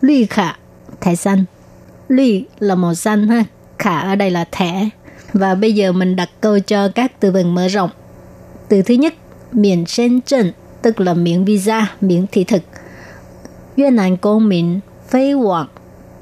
[0.00, 0.52] Lư khả.
[1.00, 1.44] Thẻ xanh.
[2.08, 3.44] Lư là màu xanh ha.
[3.78, 4.88] Khả ở đây là thẻ.
[5.32, 7.90] Và bây giờ mình đặt câu cho các từ vựng mở rộng.
[8.68, 9.14] Từ thứ nhất
[9.52, 10.50] Miền Shenzhen
[10.81, 12.61] tức là miễn visa, miễn thị thực.
[13.75, 15.67] Việt Nam công民飞往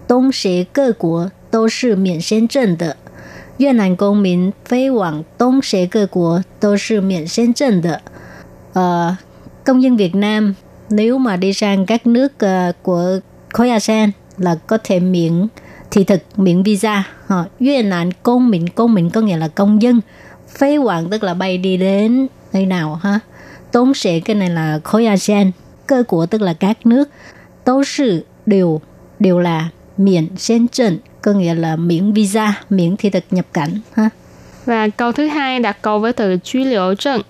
[0.08, 2.98] 东协各国都是免签证的。
[3.58, 8.02] 越南公民飞往东协各国都是免签证的。
[8.74, 9.16] Ờ,
[9.64, 10.54] công dân Việt Nam
[10.90, 13.20] nếu mà đi sang các nước ờ, của
[13.54, 15.48] khối ASEAN là có thể miễn
[15.92, 20.02] thị thực miễn visa họ Việt Nam công民công民có nghĩa là công dân
[20.58, 23.20] phế hoàng tức là bay đi đến nơi nào ha
[23.72, 25.52] tốn sẽ cái này là khối ASEAN
[25.88, 27.10] cơ của tức là các nước
[27.64, 28.82] tố sự đều
[29.20, 33.70] đều là miễn sen trần có nghĩa là miễn visa miễn thị thực nhập cảnh
[33.94, 34.10] ha
[34.66, 37.24] Và câu thứ hai đặt câu với từ 居留证。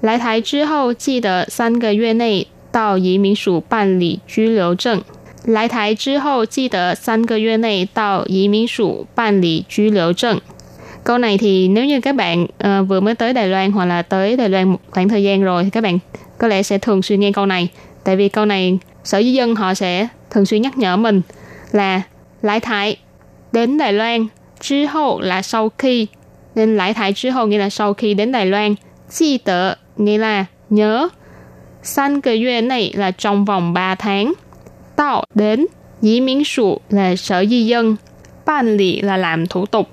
[0.00, 5.02] 来台之后，记得三个月内到移民署办理居留证。
[5.44, 10.40] 来台之后，记得三个月内到移民署办理居留证。
[11.05, 14.01] Câu này thì nếu như các bạn uh, vừa mới tới Đài Loan hoặc là
[14.01, 15.99] tới Đài Loan một khoảng thời gian rồi thì các bạn
[16.37, 17.67] có lẽ sẽ thường xuyên nghe câu này.
[18.03, 21.21] Tại vì câu này sở di dân họ sẽ thường xuyên nhắc nhở mình
[21.71, 22.01] là
[22.41, 22.95] lãi thái
[23.51, 24.27] đến Đài Loan
[24.61, 26.07] chứ Loan, 之后 là sau khi
[26.55, 28.75] nên lãi thải chứ hậu nghĩa là sau khi đến Đài Loan.
[29.09, 31.09] Chi tờ nghĩa là nhớ.
[31.83, 34.33] San cái duyên này là trong vòng 3 tháng.
[34.95, 35.65] Tạo đến.
[36.01, 37.95] Dĩ miễn sụ là sở di dân.
[38.45, 39.89] Ban lị là làm thủ tục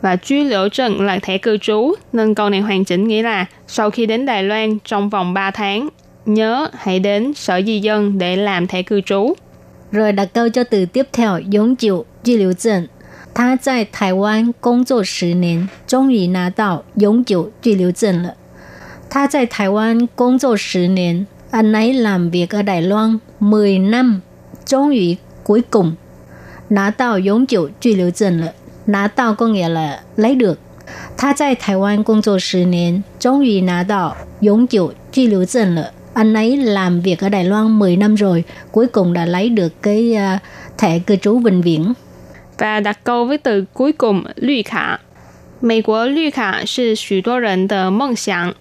[0.00, 1.94] Và truy liễu trần là thẻ cư trú.
[2.12, 5.50] Nên câu này hoàn chỉnh nghĩa là sau khi đến Đài Loan trong vòng 3
[5.50, 5.88] tháng,
[6.26, 9.34] nhớ hãy đến sở di dân để làm thẻ cư trú.
[9.92, 12.88] Rồi đặt câu cho từ tiếp theo, 永久居留证。
[13.34, 18.34] 他在台湾工作十年，终于拿到永久居留证了。
[19.08, 24.20] 他在台湾工作十年, anh ấy làm việc ở Đài Loan 10 năm,
[24.66, 25.96] 终于 cuối cùng
[26.68, 28.52] 拿到永久居留证了。
[28.86, 30.58] 拿到 có nghĩa là lấy được.
[31.16, 35.92] 他在台湾工作十年，终于拿到永久居留证了。
[36.14, 40.16] Anh ấy làm việc ở Đài Loan 10 năm rồi, cuối cùng đã lấy được cái
[40.16, 40.40] uh,
[40.78, 41.94] thẻ cư trú vĩnh viễn.
[42.62, 45.00] và đặt câu với từ cuối cùng 绿卡。
[45.60, 48.54] 美国绿卡是许多人的梦想，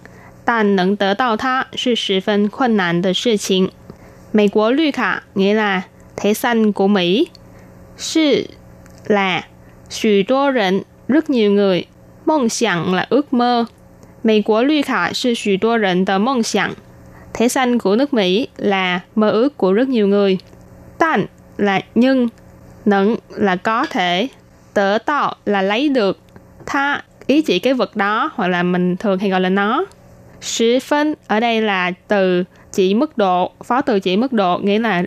[0.44, 3.70] 但能得到它是十分困难的事情。
[4.32, 5.84] 美国绿卡 nghĩa là
[6.16, 7.30] thẻ xanh của Mỹ,
[7.96, 8.48] 是
[9.06, 9.46] là
[9.90, 11.88] 许多人 rất nhiều người,
[12.26, 13.68] 梦想 là ước mơ.
[14.22, 16.72] 美国绿卡是许多人的梦想。
[17.34, 20.38] Thẻ xanh của nước Mỹ là mơ ước của rất nhiều người.
[20.98, 21.26] Tan
[21.58, 22.28] là nhưng,
[22.86, 24.28] nẫn là có thể,
[24.74, 26.20] tở tạo là lấy được,
[26.66, 29.86] tha ý chỉ cái vật đó hoặc là mình thường hay gọi là nó.
[30.42, 34.80] Sĩ phân ở đây là từ chỉ mức độ, phó từ chỉ mức độ nghĩa
[34.80, 35.04] là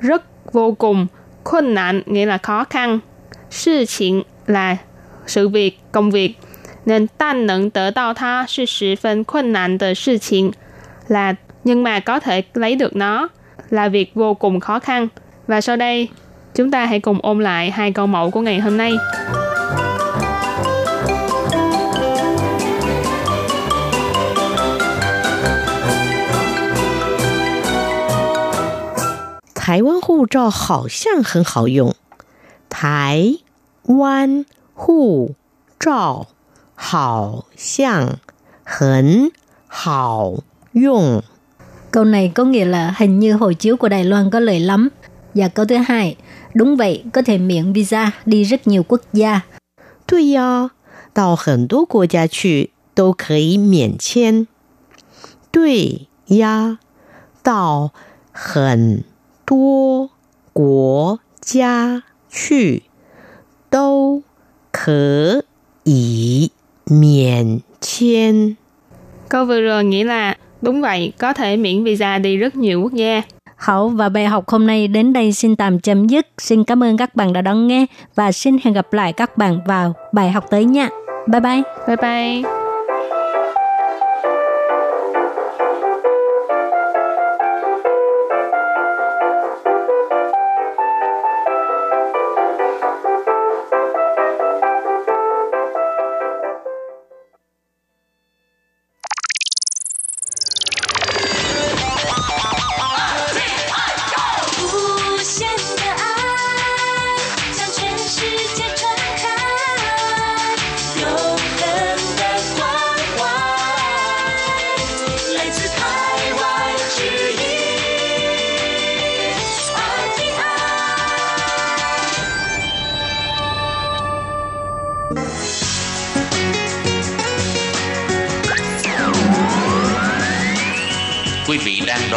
[0.00, 1.06] rất vô cùng,
[1.44, 2.98] khuân nạn nghĩa là khó khăn,
[3.50, 4.76] sự chuyện là
[5.26, 6.34] sự việc, công việc.
[6.86, 10.52] Nên tan nẫn tở tạo tha là 十分困难的事情
[11.08, 13.28] là nhưng mà có thể lấy được nó
[13.70, 15.08] là việc vô cùng khó khăn.
[15.46, 16.08] Và sau đây,
[16.54, 18.92] chúng ta hãy cùng ôn lại hai câu mẫu của ngày hôm nay.
[29.70, 31.94] 台湾护照好像很好用。
[32.74, 33.36] 台
[33.84, 35.34] 湾护
[35.78, 36.26] 照
[36.74, 38.18] 好像
[38.64, 39.30] 很
[39.66, 40.34] 好
[40.72, 41.22] 用。
[41.90, 44.88] Câu này có nghĩa là hình như hộ chiếu của Đài Loan có lợi lắm.
[45.34, 46.16] Và câu thứ hai,
[46.54, 49.40] đúng vậy, có thể miễn visa đi rất nhiều quốc gia.
[50.06, 50.70] 对呀，
[51.14, 54.46] 到很多国家去都可以免签。
[55.52, 56.78] 对呀，
[57.42, 57.92] 到
[58.32, 59.04] 很
[59.44, 60.10] 多
[60.52, 62.02] 国家
[62.34, 62.82] 去
[63.70, 64.22] 都
[64.72, 65.44] 可
[65.84, 66.50] 以
[66.84, 68.56] 免签。
[69.28, 72.92] Câu vừa rồi nghĩa là đúng vậy, có thể miễn visa đi rất nhiều quốc
[72.92, 73.22] gia.
[73.56, 76.26] Hảo và bài học hôm nay đến đây xin tạm chấm dứt.
[76.38, 79.60] Xin cảm ơn các bạn đã đón nghe và xin hẹn gặp lại các bạn
[79.66, 80.88] vào bài học tới nha.
[81.28, 81.62] Bye bye.
[81.86, 82.63] Bye bye!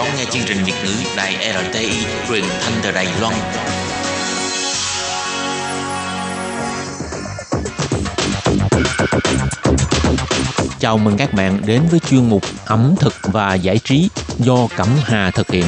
[0.08, 3.34] Đón nghe chương trình Việt ngữ Đài RTI truyền thanh từ Đài Loan.
[10.78, 14.88] Chào mừng các bạn đến với chuyên mục ẩm thực và giải trí do Cẩm
[15.04, 15.64] Hà thực hiện.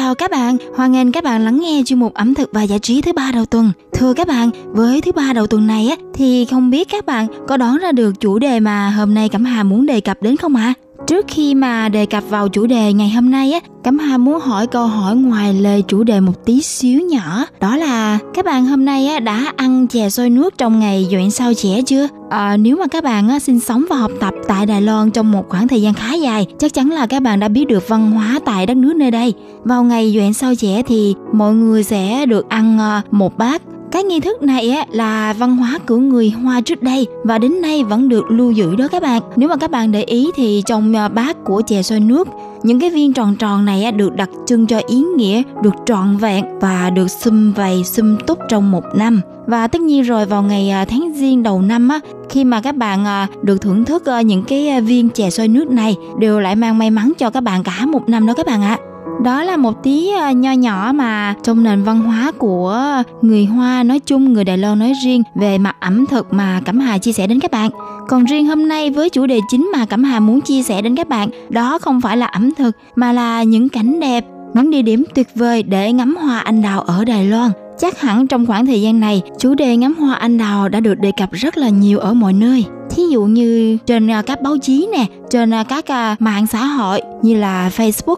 [0.00, 0.56] Chào các bạn.
[0.74, 3.32] Hoan nghênh các bạn lắng nghe chuyên mục ẩm thực và giải trí thứ ba
[3.32, 3.72] đầu tuần.
[3.92, 7.26] Thưa các bạn, với thứ ba đầu tuần này á thì không biết các bạn
[7.48, 10.36] có đoán ra được chủ đề mà hôm nay Cẩm Hà muốn đề cập đến
[10.36, 10.74] không ạ?
[10.76, 10.89] À?
[11.06, 14.40] Trước khi mà đề cập vào chủ đề ngày hôm nay á, Cẩm Hà muốn
[14.40, 18.66] hỏi câu hỏi ngoài lời chủ đề một tí xíu nhỏ, đó là các bạn
[18.66, 22.08] hôm nay á đã ăn chè xôi nước trong ngày duyện sao trẻ chưa?
[22.30, 25.32] À, nếu mà các bạn á, sinh sống và học tập tại Đài Loan trong
[25.32, 28.10] một khoảng thời gian khá dài, chắc chắn là các bạn đã biết được văn
[28.10, 29.34] hóa tại đất nước nơi đây.
[29.64, 34.04] Vào ngày duyện sao trẻ thì mọi người sẽ được ăn à, một bát cái
[34.04, 37.84] nghi thức này á, là văn hóa của người Hoa trước đây và đến nay
[37.84, 39.22] vẫn được lưu giữ đó các bạn.
[39.36, 42.28] Nếu mà các bạn để ý thì trong à, bát của chè xoay nước,
[42.62, 46.16] những cái viên tròn tròn này á, được đặc trưng cho ý nghĩa được trọn
[46.16, 49.20] vẹn và được xum vầy xum túc trong một năm.
[49.46, 52.76] Và tất nhiên rồi vào ngày à, tháng riêng đầu năm á, khi mà các
[52.76, 56.56] bạn à, được thưởng thức ờ, những cái viên chè xoay nước này đều lại
[56.56, 58.78] mang may mắn cho các bạn cả một năm đó các bạn ạ.
[58.84, 58.89] À
[59.24, 63.82] đó là một tí ờ, nho nhỏ mà trong nền văn hóa của người Hoa
[63.82, 67.12] nói chung, người Đài Loan nói riêng về mặt ẩm thực mà Cẩm Hà chia
[67.12, 67.70] sẻ đến các bạn.
[68.08, 70.96] Còn riêng hôm nay với chủ đề chính mà Cẩm Hà muốn chia sẻ đến
[70.96, 74.82] các bạn, đó không phải là ẩm thực mà là những cảnh đẹp, những địa
[74.82, 77.50] điểm tuyệt vời để ngắm hoa anh đào ở Đài Loan.
[77.78, 80.94] Chắc hẳn trong khoảng thời gian này, chủ đề ngắm hoa anh đào đã được
[80.94, 82.64] đề cập rất là nhiều ở mọi nơi.
[82.90, 85.84] Thí dụ như trên ờ, các báo chí nè, trên ờ, các
[86.20, 88.16] mạng xã hội như là Facebook,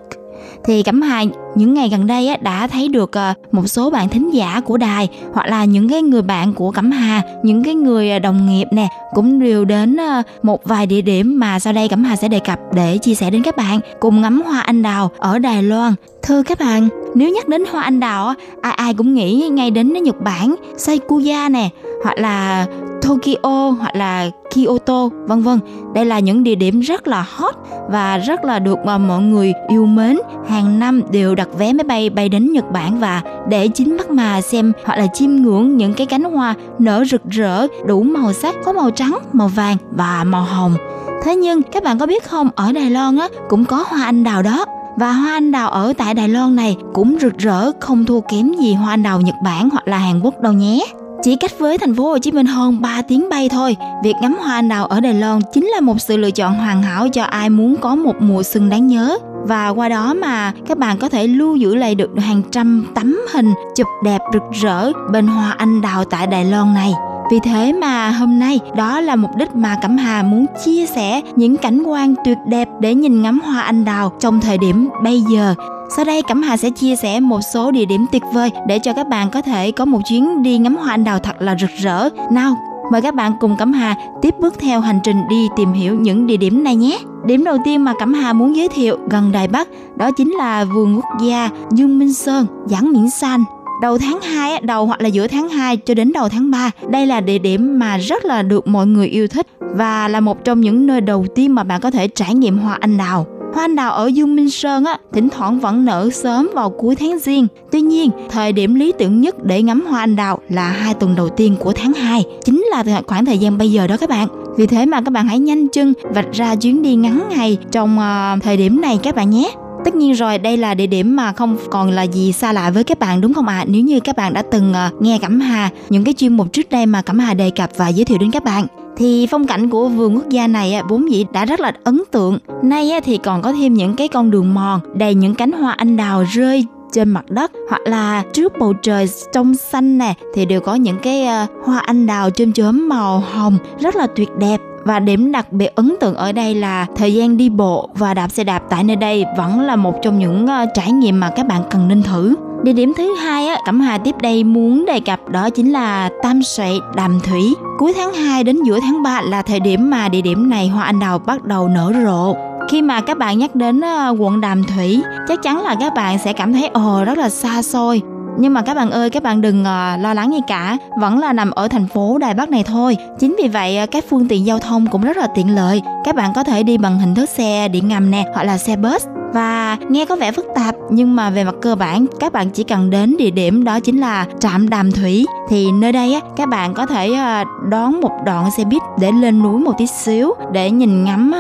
[0.65, 4.35] thì Cẩm Hà những ngày gần đây đã thấy được ờ, một số bạn thính
[4.35, 8.11] giả của đài hoặc là những cái người bạn của Cẩm Hà, những cái người
[8.11, 11.89] ờ, đồng nghiệp nè cũng đều đến ờ, một vài địa điểm mà sau đây
[11.89, 14.83] Cẩm Hà sẽ đề cập để chia sẻ đến các bạn cùng ngắm hoa anh
[14.83, 15.95] đào ở Đài Loan.
[16.23, 19.93] Thưa các bạn, nếu nhắc đến hoa anh đào ai ai cũng nghĩ ngay đến
[19.93, 21.69] Nhật Bản, Saikuya nè,
[22.05, 22.67] hoặc là
[23.03, 25.59] Tokyo hoặc là Kyoto vân vân.
[25.95, 27.55] Đây là những địa điểm rất là hot
[27.91, 30.19] và rất là được mà mọi người yêu mến.
[30.49, 33.97] Hàng năm đều đặt đặt vé máy bay bay đến Nhật Bản và để chính
[33.97, 38.03] mắt mà xem hoặc là chiêm ngưỡng những cái cánh hoa nở rực rỡ đủ
[38.03, 40.77] màu sắc có màu trắng, màu vàng và màu hồng.
[41.25, 44.25] Thế nhưng các bạn có biết không, ở Đài Loan á cũng có hoa anh
[44.25, 44.65] đào đó
[44.97, 48.53] và hoa anh đào ở tại Đài Loan này cũng rực rỡ không thua kém
[48.53, 50.87] gì hoa anh đào Nhật Bản hoặc là Hàn Quốc đâu nhé.
[51.23, 54.37] Chỉ cách với thành phố Hồ Chí Minh hơn 3 tiếng bay thôi, việc ngắm
[54.41, 57.23] hoa anh đào ở Đài Loan chính là một sự lựa chọn hoàn hảo cho
[57.23, 59.19] ai muốn có một mùa xuân đáng nhớ.
[59.47, 63.21] Và qua đó mà các bạn có thể lưu giữ lại được hàng trăm tấm
[63.33, 66.93] hình chụp đẹp rực rỡ bên hoa anh đào tại Đài Loan này.
[67.31, 71.21] Vì thế mà hôm nay đó là mục đích mà Cẩm Hà muốn chia sẻ
[71.37, 75.21] những cảnh quan tuyệt đẹp để nhìn ngắm hoa anh đào trong thời điểm bây
[75.21, 75.55] giờ
[75.97, 78.93] sau đây Cẩm Hà sẽ chia sẻ một số địa điểm tuyệt vời để cho
[78.93, 81.71] các bạn có thể có một chuyến đi ngắm hoa anh đào thật là rực
[81.83, 82.09] rỡ.
[82.31, 82.57] Nào,
[82.93, 86.27] mời các bạn cùng Cẩm Hà tiếp bước theo hành trình đi tìm hiểu những
[86.27, 86.99] địa điểm này nhé.
[87.27, 90.65] Điểm đầu tiên mà Cẩm Hà muốn giới thiệu gần Đài Bắc đó chính là
[90.65, 93.45] vườn quốc gia Dương Minh Sơn, Giảng Miễn San.
[93.83, 97.07] Đầu tháng 2, đầu hoặc là giữa tháng 2 cho đến đầu tháng 3, đây
[97.07, 100.61] là địa điểm mà rất là được mọi người yêu thích và là một trong
[100.61, 103.27] những nơi đầu tiên mà bạn có thể trải nghiệm hoa anh đào.
[103.55, 106.97] Hoa anh đào ở Dương Minh Sơn á, thỉnh thoảng vẫn nở sớm vào cuối
[106.97, 107.47] tháng Giêng.
[107.73, 111.15] Tuy nhiên, thời điểm lý tưởng nhất để ngắm hoa anh đào là hai tuần
[111.15, 114.29] đầu tiên của tháng 2, chính là khoảng thời gian bây giờ đó các bạn.
[114.57, 117.99] Vì thế mà các bạn hãy nhanh chân vạch ra chuyến đi ngắn ngày trong
[117.99, 119.51] uh, thời điểm này các bạn nhé.
[119.85, 122.85] Tất nhiên rồi, đây là địa điểm mà không còn là gì xa lạ với
[122.85, 123.59] các bạn đúng không ạ?
[123.59, 123.65] À?
[123.69, 126.71] Nếu như các bạn đã từng uh, nghe Cẩm Hà, những cái chuyên mục trước
[126.71, 129.71] đây mà Cẩm Hà đề cập và giới thiệu đến các bạn thì phong cảnh
[129.71, 132.39] của vườn quốc gia này vốn dĩ đã rất là ấn tượng.
[132.63, 135.97] Nay thì còn có thêm những cái con đường mòn đầy những cánh hoa anh
[135.97, 140.61] đào rơi trên mặt đất hoặc là trước bầu trời trong xanh nè thì đều
[140.61, 144.61] có những cái uh, hoa anh đào chôm chớm màu hồng rất là tuyệt đẹp
[144.85, 148.29] và điểm đặc biệt ấn tượng ở đây là thời gian đi bộ và đạp
[148.29, 151.47] xe đạp tại nơi đây vẫn là một trong những uh, trải nghiệm mà các
[151.47, 155.01] bạn cần nên thử Địa điểm thứ hai á, Cẩm Hà tiếp đây muốn đề
[155.01, 157.55] cập đó chính là Tam Sậy Đàm Thủy.
[157.79, 160.85] Cuối tháng 2 đến giữa tháng 3 là thời điểm mà địa điểm này hoa
[160.85, 162.52] anh đào bắt đầu nở rộ.
[162.69, 166.19] Khi mà các bạn nhắc đến ờ, quận Đàm Thủy, chắc chắn là các bạn
[166.25, 168.03] sẽ cảm thấy ồ rất là xa xôi.
[168.39, 171.33] Nhưng mà các bạn ơi, các bạn đừng uh, lo lắng gì cả, vẫn là
[171.33, 172.97] nằm ở thành phố Đài Bắc này thôi.
[173.19, 175.83] Chính vì vậy ờ, các phương tiện giao thông cũng rất là tiện lợi.
[176.05, 178.77] Các bạn có thể đi bằng hình thức xe điện ngầm nè, hoặc là xe
[178.77, 182.51] bus và nghe có vẻ phức tạp nhưng mà về mặt cơ bản các bạn
[182.51, 186.21] chỉ cần đến địa điểm đó chính là trạm Đàm Thủy thì nơi đây á
[186.37, 189.87] các bạn có thể ờ, đón một đoạn xe buýt để lên núi một tí
[189.87, 191.33] xíu để nhìn ngắm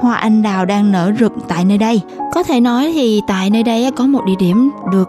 [0.00, 2.00] hoa anh đào đang nở rực tại nơi đây.
[2.34, 5.08] Có thể nói thì tại nơi đây có một địa điểm được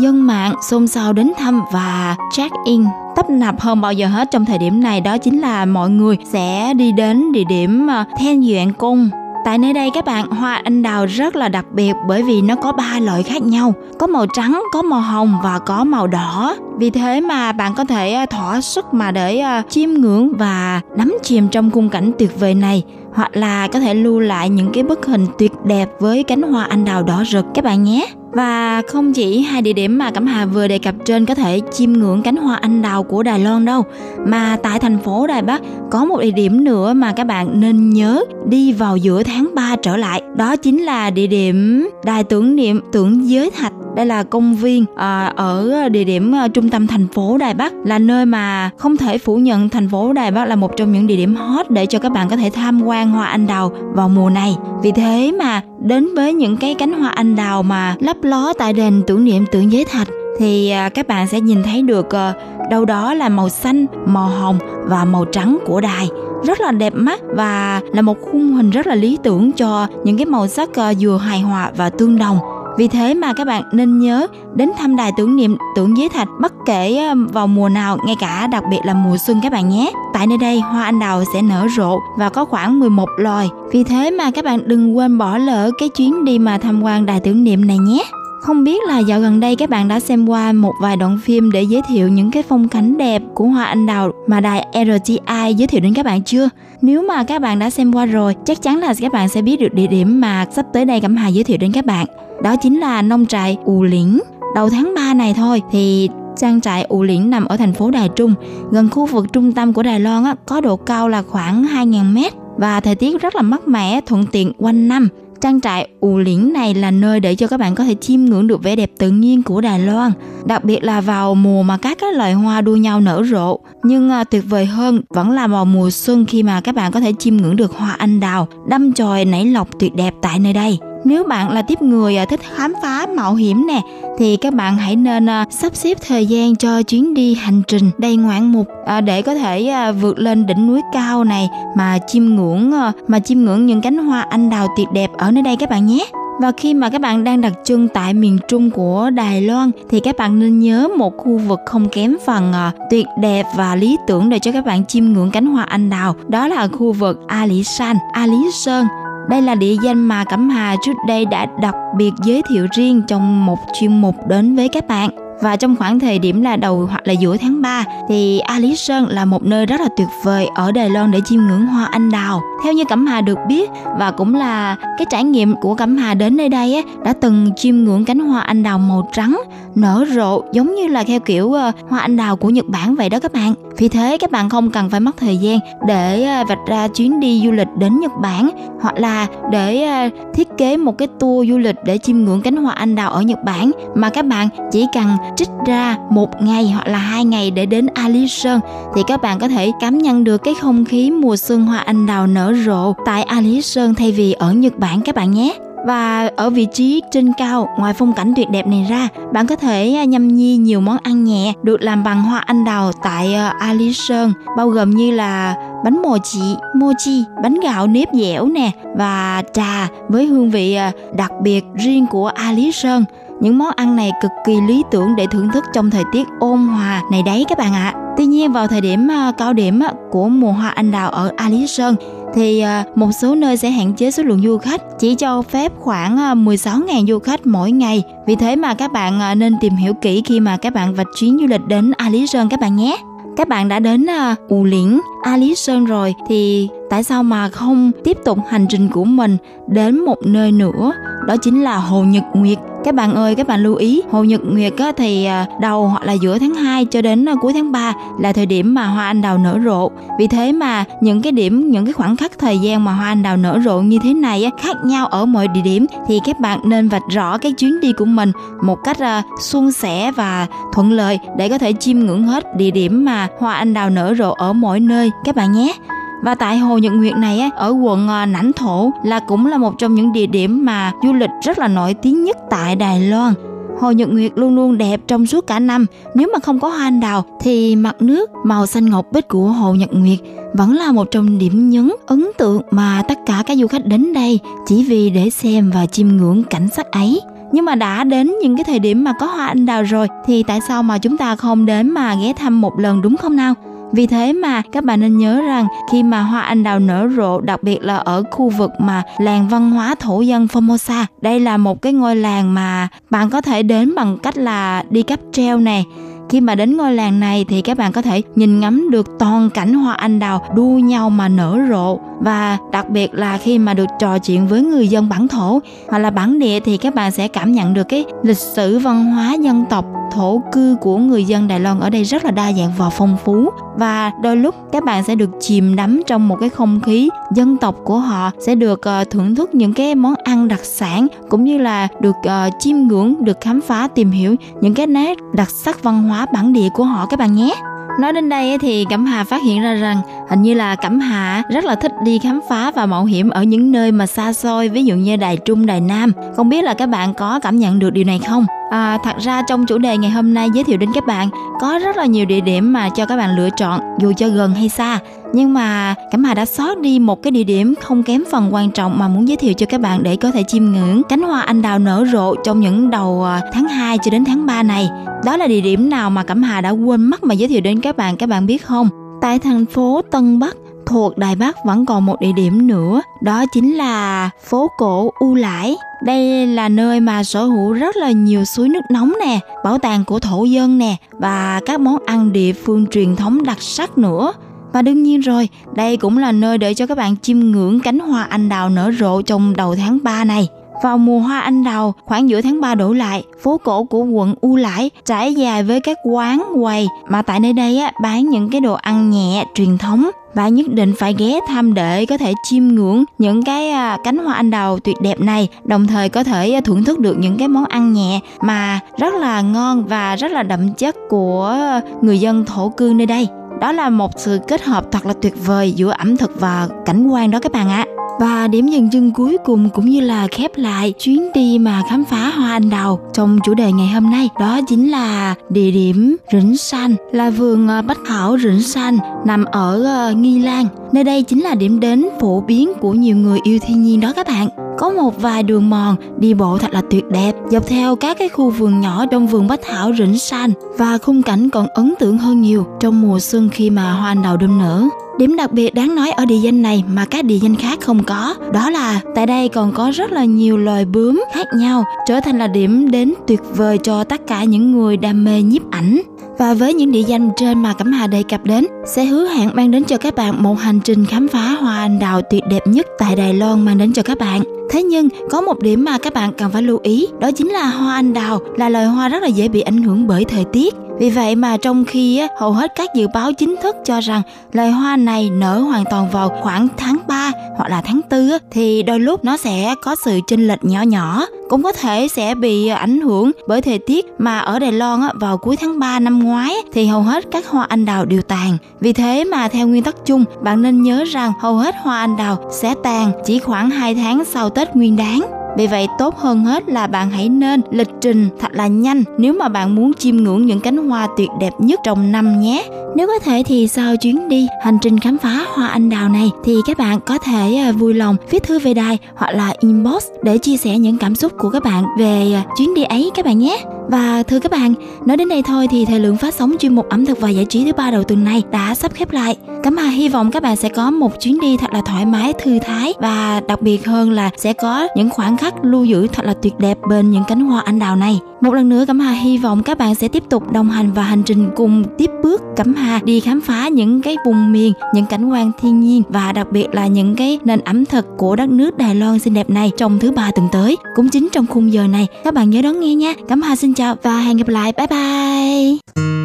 [0.00, 2.84] dân mạng xôn xao đến thăm và check in
[3.16, 6.18] tấp nập hơn bao giờ hết trong thời điểm này đó chính là mọi người
[6.32, 9.10] sẽ đi đến địa điểm ờ, Thiên Duyện Cung
[9.44, 12.54] Tại nơi đây các bạn, hoa anh đào rất là đặc biệt bởi vì nó
[12.56, 13.74] có ba loại khác nhau.
[13.98, 16.56] Có màu trắng, có màu hồng và có màu đỏ.
[16.78, 20.80] Vì thế mà bạn có thể ờ, thỏa sức mà để ờ, chiêm ngưỡng và
[20.96, 22.82] đắm chìm trong khung cảnh tuyệt vời này
[23.14, 26.64] hoặc là có thể lưu lại những cái bức hình tuyệt đẹp với cánh hoa
[26.64, 28.06] anh đào đỏ rực các bạn nhé.
[28.36, 31.60] Và không chỉ hai địa điểm mà Cẩm Hà vừa đề cập trên có thể
[31.72, 33.84] chiêm ngưỡng cánh hoa anh đào của Đài Loan đâu,
[34.26, 37.90] mà tại thành phố Đài Bắc có một địa điểm nữa mà các bạn nên
[37.90, 40.22] nhớ đi vào giữa tháng 3 trở lại.
[40.36, 44.84] Đó chính là địa điểm Đài tưởng niệm tưởng giới thạch đây là công viên
[44.96, 48.96] à, ở địa điểm à, trung tâm thành phố Đài Bắc là nơi mà không
[48.96, 51.86] thể phủ nhận thành phố Đài Bắc là một trong những địa điểm hot để
[51.86, 54.56] cho các bạn có thể tham quan hoa anh đào vào mùa này.
[54.82, 58.72] Vì thế mà đến với những cái cánh hoa anh đào mà lấp ló tại
[58.72, 62.34] đền tưởng niệm tưởng giới thạch thì à, các bạn sẽ nhìn thấy được à,
[62.70, 66.08] đâu đó là màu xanh, màu hồng và màu trắng của đài
[66.44, 70.16] rất là đẹp mắt và là một khung hình rất là lý tưởng cho những
[70.16, 72.38] cái màu sắc ờ, vừa hài hòa và tương đồng
[72.76, 76.28] vì thế mà các bạn nên nhớ đến thăm đài tưởng niệm tưởng giới thạch
[76.40, 79.68] bất kể ờ, vào mùa nào, ngay cả đặc biệt là mùa xuân các bạn
[79.68, 79.92] nhé.
[80.12, 83.48] Tại nơi đây hoa anh đào sẽ nở rộ và có khoảng 11 loài.
[83.72, 87.06] Vì thế mà các bạn đừng quên bỏ lỡ cái chuyến đi mà tham quan
[87.06, 88.04] đài tưởng niệm này nhé.
[88.46, 91.52] Không biết là dạo gần đây các bạn đã xem qua một vài đoạn phim
[91.52, 95.54] để giới thiệu những cái phong cảnh đẹp của hoa anh đào mà đài RTI
[95.56, 96.48] giới thiệu đến các bạn chưa?
[96.82, 99.60] Nếu mà các bạn đã xem qua rồi, chắc chắn là các bạn sẽ biết
[99.60, 102.06] được địa điểm mà sắp tới đây Cẩm Hà giới thiệu đến các bạn.
[102.42, 104.20] Đó chính là nông trại Ù Liễn.
[104.54, 108.08] Đầu tháng 3 này thôi thì trang trại Ù Liễn nằm ở thành phố Đài
[108.08, 108.34] Trung,
[108.70, 112.14] gần khu vực trung tâm của Đài Loan á, có độ cao là khoảng 2.000
[112.14, 115.08] mét và thời tiết rất là mát mẻ, thuận tiện quanh năm.
[115.40, 118.46] Trang trại Ù Lĩnh này là nơi để cho các bạn có thể chiêm ngưỡng
[118.46, 120.12] được vẻ đẹp tự nhiên của Đài Loan,
[120.44, 123.58] đặc biệt là vào mùa mà các cái loài hoa đua nhau nở rộ.
[123.82, 127.00] Nhưng à, tuyệt vời hơn vẫn là vào mùa xuân khi mà các bạn có
[127.00, 130.52] thể chiêm ngưỡng được hoa anh đào đâm chồi nảy lọc tuyệt đẹp tại nơi
[130.52, 130.78] đây.
[131.06, 133.80] Nếu bạn là tiếp người à, thích khám phá mạo hiểm nè
[134.18, 137.90] thì các bạn hãy nên à, sắp xếp thời gian cho chuyến đi hành trình
[137.98, 142.24] đầy ngoạn mục à, để có thể vượt lên đỉnh núi cao này mà chiêm
[142.24, 142.72] ngưỡng
[143.06, 145.86] mà chiêm ngưỡng những cánh hoa anh đào tuyệt đẹp ở nơi đây các bạn
[145.86, 146.06] nhé.
[146.40, 150.00] Và khi mà các bạn đang đặt chân tại miền Trung của Đài Loan thì
[150.00, 153.96] các bạn nên nhớ một khu vực không kém phần uh, tuyệt đẹp và lý
[154.06, 156.14] tưởng để cho các bạn chiêm ngưỡng cánh hoa anh đào.
[156.28, 158.86] Đó là khu vực A Lý San, A Lý Sơn
[159.28, 163.02] đây là địa danh mà Cẩm Hà trước đây đã đặc biệt giới thiệu riêng
[163.08, 165.25] trong một chuyên mục đến với các bạn.
[165.40, 168.76] Và trong khoảng thời điểm là đầu hoặc là giữa tháng 3 thì A Lý
[168.76, 171.84] Sơn là một nơi rất là tuyệt vời ở Đài Loan để chiêm ngưỡng hoa
[171.84, 172.42] anh đào.
[172.64, 176.14] Theo như Cẩm Hà được biết và cũng là cái trải nghiệm của Cẩm Hà
[176.14, 179.42] đến nơi đây ấy, đã từng chiêm ngưỡng cánh hoa anh đào màu trắng
[179.74, 183.08] nở rộ giống như là theo kiểu ờ, hoa anh đào của Nhật Bản vậy
[183.08, 183.54] đó các bạn.
[183.76, 187.20] Vì thế các bạn không cần phải mất thời gian để ờ, vạch ra chuyến
[187.20, 191.50] đi du lịch đến Nhật Bản hoặc là để ờ, thiết kế một cái tour
[191.50, 194.48] du lịch để chiêm ngưỡng cánh hoa anh đào ở Nhật Bản mà các bạn
[194.72, 195.06] chỉ cần
[195.36, 198.60] trích ra một ngày hoặc là hai ngày để đến Ali Sơn,
[198.94, 202.06] thì các bạn có thể cảm nhận được cái không khí mùa xuân hoa anh
[202.06, 205.54] đào nở rộ tại Ali Sơn thay vì ở Nhật Bản các bạn nhé
[205.86, 209.56] và ở vị trí trên cao ngoài phong cảnh tuyệt đẹp này ra bạn có
[209.56, 213.34] thể à, nhâm nhi nhiều món ăn nhẹ được làm bằng hoa anh đào tại
[213.34, 218.46] à, Ali Sơn bao gồm như là bánh mò chị, mochi, bánh gạo nếp dẻo
[218.46, 223.04] nè và trà với hương vị à, đặc biệt riêng của Ali Sơn
[223.40, 226.58] những món ăn này cực kỳ lý tưởng để thưởng thức trong thời tiết ôn
[226.58, 227.92] hòa này đấy các bạn ạ.
[227.94, 228.02] À.
[228.16, 229.08] Tuy nhiên vào thời điểm
[229.38, 229.80] cao điểm
[230.10, 231.96] của mùa hoa anh đào ở A Lý Sơn
[232.34, 235.72] thì à, một số nơi sẽ hạn chế số lượng du khách chỉ cho phép
[235.78, 238.02] khoảng à, 16.000 du khách mỗi ngày.
[238.26, 241.06] Vì thế mà các bạn à, nên tìm hiểu kỹ khi mà các bạn vạch
[241.16, 242.96] chuyến du lịch đến A Lý Sơn các bạn nhé.
[243.36, 244.06] Các bạn đã đến
[244.48, 248.88] U Liễn, A Lý Sơn rồi thì tại sao mà không tiếp tục hành trình
[248.88, 249.36] của mình
[249.68, 250.92] đến một nơi nữa?
[251.26, 252.58] Đó chính là Hồ Nhật Nguyệt.
[252.86, 256.04] Các bạn ơi các bạn lưu ý hồ nhật nguyệt á, thì à, đầu hoặc
[256.04, 259.06] là giữa tháng 2 cho đến à, cuối tháng 3 là thời điểm mà hoa
[259.06, 259.90] anh đào nở rộ.
[260.18, 263.22] Vì thế mà những cái điểm những cái khoảng khắc thời gian mà hoa anh
[263.22, 266.40] đào nở rộ như thế này á, khác nhau ở mọi địa điểm thì các
[266.40, 270.46] bạn nên vạch rõ cái chuyến đi của mình một cách uh, suôn sẻ và
[270.72, 274.14] thuận lợi để có thể chiêm ngưỡng hết địa điểm mà hoa anh đào nở
[274.18, 275.74] rộ ở mỗi nơi các bạn nhé
[276.22, 279.46] Và tại Hồ Nhật Nguyệt này á, ở quận ờ, à, Nãnh Thổ là cũng
[279.46, 282.76] là một trong những địa điểm mà du lịch rất là nổi tiếng nhất tại
[282.76, 283.34] Đài Loan.
[283.80, 285.86] Hồ Nhật Nguyệt luôn luôn đẹp trong suốt cả năm.
[286.14, 289.46] Nếu mà không có hoa anh đào thì mặt nước màu xanh ngọc bích của
[289.46, 290.18] Hồ Nhật Nguyệt
[290.54, 294.12] vẫn là một trong điểm nhấn ấn tượng mà tất cả các du khách đến
[294.12, 297.20] đây chỉ vì để xem và chiêm ngưỡng cảnh sắc ấy
[297.52, 300.42] nhưng mà đã đến những cái thời điểm mà có hoa anh đào rồi thì
[300.42, 303.54] tại sao mà chúng ta không đến mà ghé thăm một lần đúng không nào
[303.96, 307.40] vì thế mà các bạn nên nhớ rằng khi mà hoa anh đào nở rộ,
[307.40, 311.56] đặc biệt là ở khu vực mà làng văn hóa thổ dân Formosa, đây là
[311.56, 315.58] một cái ngôi làng mà bạn có thể đến bằng cách là đi cáp treo
[315.58, 315.84] này
[316.28, 319.50] khi mà đến ngôi làng này thì các bạn có thể nhìn ngắm được toàn
[319.50, 321.98] cảnh hoa anh đào đua nhau mà nở rộ.
[322.20, 325.98] Và đặc biệt là khi mà được trò chuyện với người dân bản thổ hoặc
[325.98, 329.34] là bản địa thì các bạn sẽ cảm nhận được cái lịch sử văn hóa
[329.34, 329.84] dân tộc
[330.16, 333.16] thổ cư của người dân Đài Loan ở đây rất là đa dạng và phong
[333.24, 333.50] phú.
[333.78, 337.56] Và đôi lúc các bạn sẽ được chìm đắm trong một cái không khí dân
[337.56, 341.44] tộc của họ sẽ được uh, thưởng thức những cái món ăn đặc sản cũng
[341.44, 345.48] như là được uh, chiêm ngưỡng được khám phá tìm hiểu những cái nét đặc
[345.50, 347.54] sắc văn hóa bản địa của họ các bạn nhé.
[348.00, 351.42] Nói đến đây thì Cẩm Hà phát hiện ra rằng hình như là Cẩm Hà
[351.48, 354.68] rất là thích đi khám phá và mạo hiểm ở những nơi mà xa xôi,
[354.68, 356.12] ví dụ như Đài Trung, Đài Nam.
[356.36, 358.46] Không biết là các bạn có cảm nhận được điều này không?
[358.70, 361.28] À, thật ra trong chủ đề ngày hôm nay giới thiệu đến các bạn
[361.60, 364.54] có rất là nhiều địa điểm mà cho các bạn lựa chọn dù cho gần
[364.54, 364.98] hay xa
[365.32, 368.70] nhưng mà Cẩm Hà đã sót đi một cái địa điểm không kém phần quan
[368.70, 371.40] trọng mà muốn giới thiệu cho các bạn để có thể chiêm ngưỡng cánh hoa
[371.40, 374.88] anh đào nở rộ trong những đầu à, tháng 2 cho đến tháng 3 này.
[375.24, 377.80] Đó là địa điểm nào mà Cẩm Hà đã quên mất mà giới thiệu đến
[377.80, 379.05] các bạn các bạn biết không?
[379.20, 380.56] Tại thành phố Tân Bắc
[380.86, 385.34] thuộc Đài Bắc vẫn còn một địa điểm nữa, đó chính là phố cổ U
[385.34, 385.76] Lãi.
[386.04, 390.04] Đây là nơi mà sở hữu rất là nhiều suối nước nóng nè, bảo tàng
[390.04, 394.32] của thổ dân nè và các món ăn địa phương truyền thống đặc sắc nữa.
[394.72, 397.98] Và đương nhiên rồi, đây cũng là nơi để cho các bạn chiêm ngưỡng cánh
[397.98, 400.48] hoa anh đào nở rộ trong đầu tháng 3 này.
[400.82, 404.34] Vào mùa hoa anh đào, khoảng giữa tháng 3 đổ lại, phố cổ của quận
[404.40, 408.50] U Lãi trải dài với các quán, quầy mà tại nơi đây á, bán những
[408.50, 412.32] cái đồ ăn nhẹ, truyền thống và nhất định phải ghé thăm để có thể
[412.42, 416.24] chiêm ngưỡng những cái à, cánh hoa anh đào tuyệt đẹp này đồng thời có
[416.24, 420.32] thể thưởng thức được những cái món ăn nhẹ mà rất là ngon và rất
[420.32, 421.58] là đậm chất của
[422.02, 423.28] người dân thổ cư nơi đây.
[423.60, 427.08] Đó là một sự kết hợp thật là tuyệt vời giữa ẩm thực và cảnh
[427.08, 427.86] quan đó các bạn ạ
[428.18, 432.04] và điểm dừng chân cuối cùng cũng như là khép lại chuyến đi mà khám
[432.04, 436.16] phá hoa anh đào trong chủ đề ngày hôm nay, đó chính là địa điểm
[436.32, 440.66] Rỉnh San, là vườn à, Bách Thảo Rỉnh San, nằm ở à, Nghi Lan.
[440.92, 444.12] Nơi đây chính là điểm đến phổ biến của nhiều người yêu thiên nhiên đó
[444.16, 444.65] các bạn.
[444.78, 448.28] Có một vài đường mòn đi bộ thật là tuyệt đẹp dọc theo các cái
[448.28, 452.18] khu vườn nhỏ trong vườn Bách Thảo Rỉnh xanh và khung cảnh còn ấn tượng
[452.18, 454.84] hơn nhiều trong mùa xuân khi mà hoa anh đào đơm nở.
[455.18, 458.04] Điểm đặc biệt đáng nói ở địa danh này mà các địa danh khác không
[458.04, 462.20] có, đó là tại đây còn có rất là nhiều loài bướm khác nhau, trở
[462.20, 466.00] thành là điểm đến tuyệt vời cho tất cả những người đam mê nhiếp ảnh.
[466.38, 469.50] Và với những địa danh trên mà Cẩm Hà đề cập đến, sẽ hứa hẹn
[469.54, 472.66] mang đến cho các bạn một hành trình khám phá hoa anh đào tuyệt đẹp
[472.66, 474.55] nhất tại Đài Loan mang đến cho các bạn.
[474.70, 477.64] Thế nhưng có một điểm mà các bạn cần phải lưu ý, đó chính là
[477.64, 480.74] hoa anh đào là loài hoa rất là dễ bị ảnh hưởng bởi thời tiết.
[480.98, 484.70] Vì vậy mà trong khi hầu hết các dự báo chính thức cho rằng loài
[484.70, 489.00] hoa này nở hoàn toàn vào khoảng tháng 3 hoặc là tháng 4 thì đôi
[489.00, 493.00] lúc nó sẽ có sự chênh lệch nhỏ nhỏ cũng có thể sẽ bị ảnh
[493.00, 496.86] hưởng bởi thời tiết mà ở Đài Loan vào cuối tháng 3 năm ngoái thì
[496.86, 498.58] hầu hết các hoa anh đào đều tàn.
[498.80, 502.16] Vì thế mà theo nguyên tắc chung, bạn nên nhớ rằng hầu hết hoa anh
[502.16, 505.45] đào sẽ tàn chỉ khoảng 2 tháng sau Tết Nguyên đáng.
[505.56, 509.32] Vì vậy tốt hơn hết là bạn hãy nên lịch trình thật là nhanh nếu
[509.32, 512.64] mà bạn muốn chiêm ngưỡng những cánh hoa tuyệt đẹp nhất trong năm nhé.
[512.96, 516.30] Nếu có thể thì sau chuyến đi hành trình khám phá hoa anh đào này
[516.44, 520.04] thì các bạn có thể à, vui lòng viết thư về đài hoặc là inbox
[520.22, 523.24] để chia sẻ những cảm xúc của các bạn về à, chuyến đi ấy các
[523.24, 523.64] bạn nhé.
[523.88, 524.74] Và thưa các bạn,
[525.06, 527.44] nói đến đây thôi thì thời lượng phát sóng chuyên mục ẩm thực và giải
[527.44, 529.36] trí thứ ba đầu tuần này đã sắp khép lại.
[529.62, 532.32] Cảm Hà hy vọng các bạn sẽ có một chuyến đi thật là thoải mái,
[532.32, 536.26] thư thái và đặc biệt hơn là sẽ có những khoảng khắc lưu giữ thật
[536.26, 538.20] là tuyệt đẹp bên những cánh hoa anh đào này.
[538.40, 541.02] Một lần nữa Cẩm Hà hy vọng các bạn sẽ tiếp tục đồng hành và
[541.02, 545.06] hành trình cùng tiếp bước Cẩm Hà đi khám phá những cái vùng miền, những
[545.06, 548.48] cảnh quan thiên nhiên và đặc biệt là những cái nền ẩm thực của đất
[548.48, 550.76] nước Đài Loan xinh đẹp này trong thứ ba tuần tới.
[550.96, 553.14] Cũng chính trong khung giờ này, các bạn nhớ đón nghe nha.
[553.28, 554.72] Cẩm Hà xin chào và hẹn gặp lại.
[554.72, 556.15] Bye bye.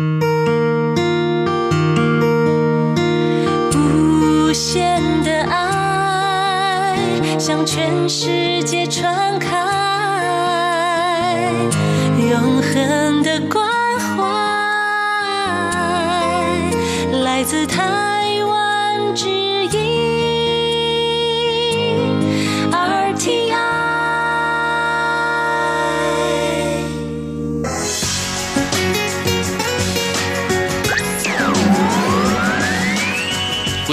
[7.42, 9.50] 向全世界传开，
[12.30, 13.66] 永恒的关
[14.00, 14.22] 怀
[17.24, 19.51] 来自台湾之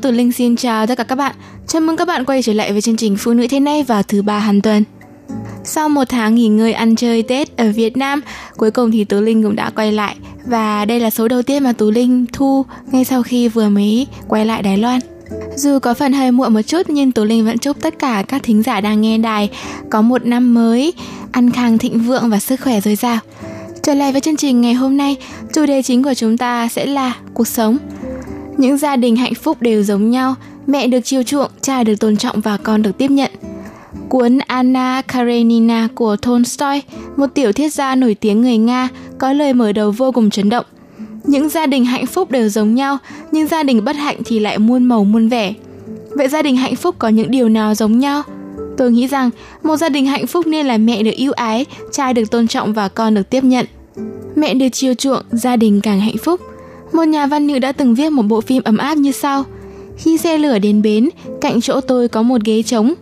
[0.00, 1.34] Tử Tú Linh xin chào tất cả các bạn.
[1.66, 4.02] Chào mừng các bạn quay trở lại với chương trình Phụ nữ thế này vào
[4.02, 4.84] thứ ba hàng tuần.
[5.64, 8.20] Sau một tháng nghỉ ngơi ăn chơi Tết ở Việt Nam,
[8.56, 11.64] cuối cùng thì Tú Linh cũng đã quay lại và đây là số đầu tiên
[11.64, 15.00] mà Tú Linh thu ngay sau khi vừa mới quay lại Đài Loan.
[15.56, 18.42] Dù có phần hơi muộn một chút nhưng Tú Linh vẫn chúc tất cả các
[18.42, 19.50] thính giả đang nghe đài
[19.90, 20.92] có một năm mới
[21.32, 23.18] ăn khang thịnh vượng và sức khỏe dồi dào.
[23.82, 25.16] Trở lại với chương trình ngày hôm nay,
[25.52, 27.78] chủ đề chính của chúng ta sẽ là cuộc sống.
[28.56, 30.34] Những gia đình hạnh phúc đều giống nhau,
[30.66, 33.30] mẹ được chiều chuộng, cha được tôn trọng và con được tiếp nhận.
[34.08, 36.82] Cuốn Anna Karenina của Tolstoy,
[37.16, 38.88] một tiểu thuyết gia nổi tiếng người Nga,
[39.18, 40.64] có lời mở đầu vô cùng chấn động.
[41.24, 42.98] Những gia đình hạnh phúc đều giống nhau,
[43.32, 45.54] nhưng gia đình bất hạnh thì lại muôn màu muôn vẻ.
[46.10, 48.22] Vậy gia đình hạnh phúc có những điều nào giống nhau?
[48.76, 49.30] Tôi nghĩ rằng
[49.62, 52.72] một gia đình hạnh phúc nên là mẹ được yêu ái, trai được tôn trọng
[52.72, 53.66] và con được tiếp nhận.
[54.36, 56.40] Mẹ được chiều chuộng, gia đình càng hạnh phúc.
[57.00, 59.44] Một nhà văn nữ đã từng viết một bộ phim ấm áp như sau.
[59.96, 61.08] Khi xe lửa đến bến,
[61.40, 62.94] cạnh chỗ tôi có một ghế trống.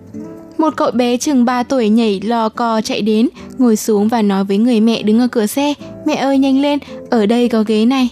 [0.59, 3.28] Một cậu bé chừng 3 tuổi nhảy lò cò chạy đến,
[3.59, 5.74] ngồi xuống và nói với người mẹ đứng ở cửa xe,
[6.07, 6.78] mẹ ơi nhanh lên,
[7.11, 8.09] ở đây có ghế này.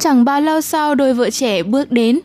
[0.00, 2.20] Chẳng bao lâu sau đôi vợ trẻ bước đến,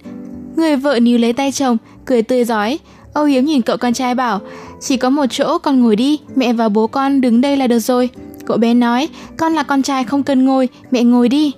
[0.56, 2.80] người vợ níu lấy tay chồng, cười tươi giói.
[3.14, 4.40] Âu Yếm nhìn cậu con trai bảo,
[4.82, 7.80] chỉ có một chỗ con ngồi đi, mẹ và bố con đứng đây là được
[7.80, 8.10] rồi.
[8.46, 11.54] Cậu bé nói, con là con trai không cần ngồi, mẹ ngồi đi.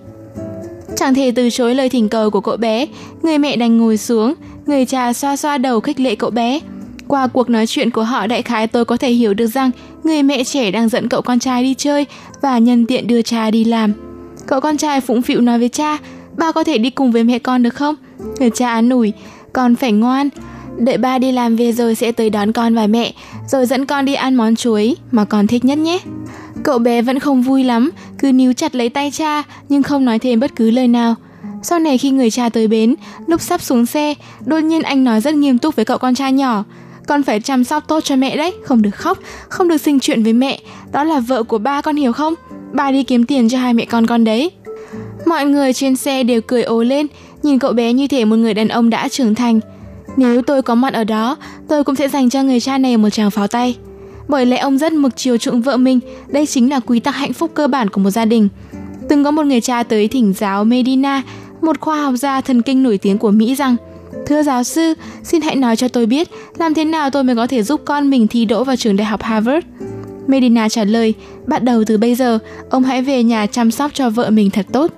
[0.95, 2.85] Chẳng thể từ chối lời thỉnh cầu của cậu bé,
[3.21, 4.33] người mẹ đành ngồi xuống,
[4.65, 6.59] người cha xoa xoa đầu khích lệ cậu bé.
[7.07, 9.71] Qua cuộc nói chuyện của họ đại khái tôi có thể hiểu được rằng
[10.03, 12.05] người mẹ trẻ đang dẫn cậu con trai đi chơi
[12.41, 13.93] và nhân tiện đưa cha đi làm.
[14.47, 15.97] Cậu con trai phụng phịu nói với cha,
[16.37, 17.95] ba có thể đi cùng với mẹ con được không?
[18.39, 19.13] Người cha án ủi,
[19.53, 20.29] con phải ngoan,
[20.77, 23.13] đợi ba đi làm về rồi sẽ tới đón con và mẹ,
[23.47, 25.99] rồi dẫn con đi ăn món chuối mà con thích nhất nhé.
[26.66, 30.20] Cậu bé vẫn không vui lắm, cứ níu chặt lấy tay cha nhưng không nói
[30.20, 31.16] thêm bất cứ lời nào.
[31.63, 32.95] Sau này khi người cha tới bến,
[33.28, 34.13] lúc sắp xuống xe,
[34.45, 36.63] đột nhiên anh nói rất nghiêm túc với cậu con trai nhỏ.
[37.07, 40.24] Con phải chăm sóc tốt cho mẹ đấy, không được khóc, không được sinh chuyện
[40.24, 40.59] với mẹ.
[40.91, 42.34] Đó là vợ của ba con hiểu không?
[42.74, 44.51] Ba đi kiếm tiền cho hai mẹ con con đấy.
[45.26, 47.07] Mọi người trên xe đều cười ố lên,
[47.43, 49.59] nhìn cậu bé như thể một người đàn ông đã trưởng thành.
[50.18, 51.38] Nếu tôi có mặt ở đó,
[51.68, 53.76] tôi cũng sẽ dành cho người cha này một tràng pháo tay.
[54.28, 57.34] Bởi lẽ ông rất mực chiều chuộng vợ mình, đây chính là quy tắc hạnh
[57.34, 58.49] phúc cơ bản của một gia đình.
[59.09, 61.21] Từng có một người cha tới thỉnh giáo Medina,
[61.61, 63.76] một khoa học gia thần kinh nổi tiếng của Mỹ rằng
[64.26, 67.47] Thưa giáo sư, xin hãy nói cho tôi biết làm thế nào tôi mới có
[67.47, 69.65] thể giúp con mình thi đỗ vào trường đại học Harvard.
[70.28, 71.13] Medina trả lời,
[71.47, 74.65] bắt đầu từ bây giờ, ông hãy về nhà chăm sóc cho vợ mình thật
[74.71, 74.91] tốt.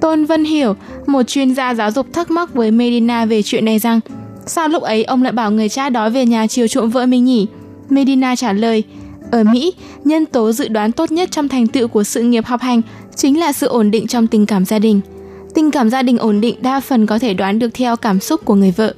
[0.00, 0.74] Tôn Vân Hiểu,
[1.06, 4.00] một chuyên gia giáo dục thắc mắc với Medina về chuyện này rằng,
[4.46, 7.24] sao lúc ấy ông lại bảo người cha đó về nhà chiều chuộng vợ mình
[7.24, 7.46] nhỉ?
[7.92, 8.82] Medina trả lời,
[9.30, 9.72] ở Mỹ,
[10.04, 12.82] nhân tố dự đoán tốt nhất trong thành tựu của sự nghiệp học hành
[13.16, 15.00] chính là sự ổn định trong tình cảm gia đình.
[15.54, 18.44] Tình cảm gia đình ổn định đa phần có thể đoán được theo cảm xúc
[18.44, 18.94] của người vợ.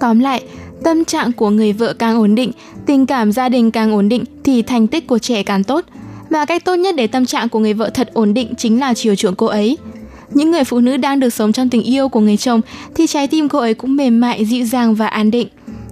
[0.00, 0.42] Tóm lại,
[0.84, 2.52] tâm trạng của người vợ càng ổn định,
[2.86, 5.84] tình cảm gia đình càng ổn định thì thành tích của trẻ càng tốt.
[6.30, 8.94] Và cách tốt nhất để tâm trạng của người vợ thật ổn định chính là
[8.94, 9.78] chiều chuộng cô ấy.
[10.34, 12.60] Những người phụ nữ đang được sống trong tình yêu của người chồng
[12.94, 15.48] thì trái tim cô ấy cũng mềm mại, dịu dàng và an định.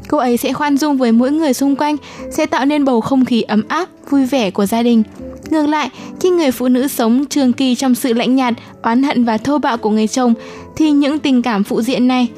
[0.08, 1.96] Cô ấy sẽ khoan dung với mỗi người xung quanh,
[2.30, 5.02] sẽ tạo nên bầu không khí ấm áp, vui vẻ của gia đình.
[5.50, 5.90] Ngược lại,
[6.20, 9.58] khi người phụ nữ sống trường kỳ trong sự lạnh nhạt, oán hận và thô
[9.58, 10.34] bạo của người chồng,
[10.76, 12.28] thì những tình cảm phụ diện này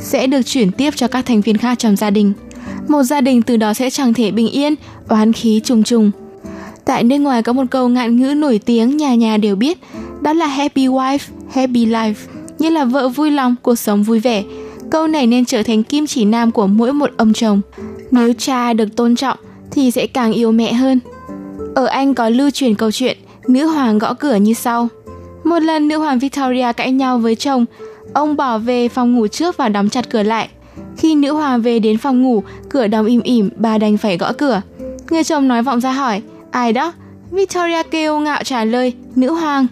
[0.00, 2.32] sẽ được chuyển tiếp cho các thành viên khác trong gia đình.
[2.88, 4.74] Một gia đình từ đó sẽ chẳng thể bình yên,
[5.08, 6.10] oán khí trùng trùng.
[6.84, 9.78] Tại nước ngoài có một câu ngạn ngữ nổi tiếng nhà nhà đều biết,
[10.20, 11.18] đó là happy wife,
[11.52, 12.14] happy life,
[12.58, 14.42] như là vợ vui lòng, cuộc sống vui vẻ.
[14.94, 17.60] Câu này nên trở thành kim chỉ nam của mỗi một ông chồng.
[18.10, 19.38] Nếu cha được tôn trọng
[19.70, 21.00] thì sẽ càng yêu mẹ hơn.
[21.74, 23.18] Ở Anh có lưu truyền câu chuyện
[23.48, 24.88] nữ hoàng gõ cửa như sau.
[25.44, 27.64] Một lần nữ hoàng Victoria cãi nhau với chồng,
[28.12, 30.48] ông bỏ về phòng ngủ trước và đóng chặt cửa lại.
[30.96, 34.32] Khi nữ hoàng về đến phòng ngủ, cửa đóng im ỉm, bà đành phải gõ
[34.32, 34.62] cửa.
[35.10, 36.92] Người chồng nói vọng ra hỏi, ai đó?
[37.30, 39.66] Victoria kêu ngạo trả lời, nữ hoàng.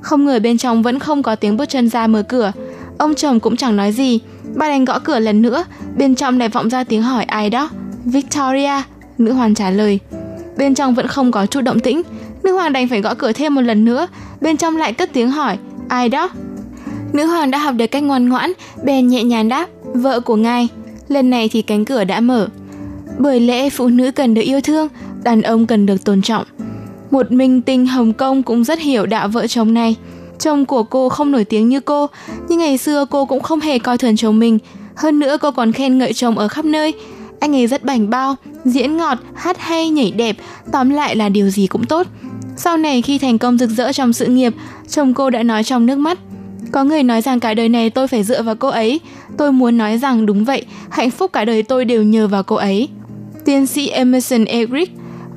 [0.00, 2.52] Không ngờ bên trong vẫn không có tiếng bước chân ra mở cửa.
[2.98, 4.20] Ông chồng cũng chẳng nói gì,
[4.54, 5.64] bà đành gõ cửa lần nữa,
[5.96, 7.70] bên trong lại vọng ra tiếng hỏi ai đó.
[8.04, 8.82] Victoria,
[9.18, 9.98] nữ hoàng trả lời.
[10.56, 12.02] Bên trong vẫn không có chút động tĩnh,
[12.44, 14.06] nữ hoàng đành phải gõ cửa thêm một lần nữa,
[14.40, 16.30] bên trong lại cất tiếng hỏi, ai đó?
[17.12, 18.52] Nữ hoàng đã học được cách ngoan ngoãn,
[18.84, 20.68] bèn nhẹ nhàng đáp, vợ của ngài.
[21.08, 22.48] Lần này thì cánh cửa đã mở.
[23.18, 24.88] Bởi lẽ phụ nữ cần được yêu thương,
[25.22, 26.44] đàn ông cần được tôn trọng.
[27.10, 29.96] Một minh tinh Hồng Kông cũng rất hiểu đạo vợ chồng này.
[30.38, 32.06] Chồng của cô không nổi tiếng như cô,
[32.48, 34.58] nhưng ngày xưa cô cũng không hề coi thường chồng mình.
[34.96, 36.92] Hơn nữa cô còn khen ngợi chồng ở khắp nơi.
[37.40, 40.36] Anh ấy rất bảnh bao, diễn ngọt, hát hay, nhảy đẹp,
[40.72, 42.06] tóm lại là điều gì cũng tốt.
[42.56, 44.54] Sau này khi thành công rực rỡ trong sự nghiệp,
[44.88, 46.18] chồng cô đã nói trong nước mắt.
[46.72, 49.00] Có người nói rằng cả đời này tôi phải dựa vào cô ấy.
[49.36, 52.56] Tôi muốn nói rằng đúng vậy, hạnh phúc cả đời tôi đều nhờ vào cô
[52.56, 52.88] ấy.
[53.44, 54.90] Tiến sĩ Emerson Eric,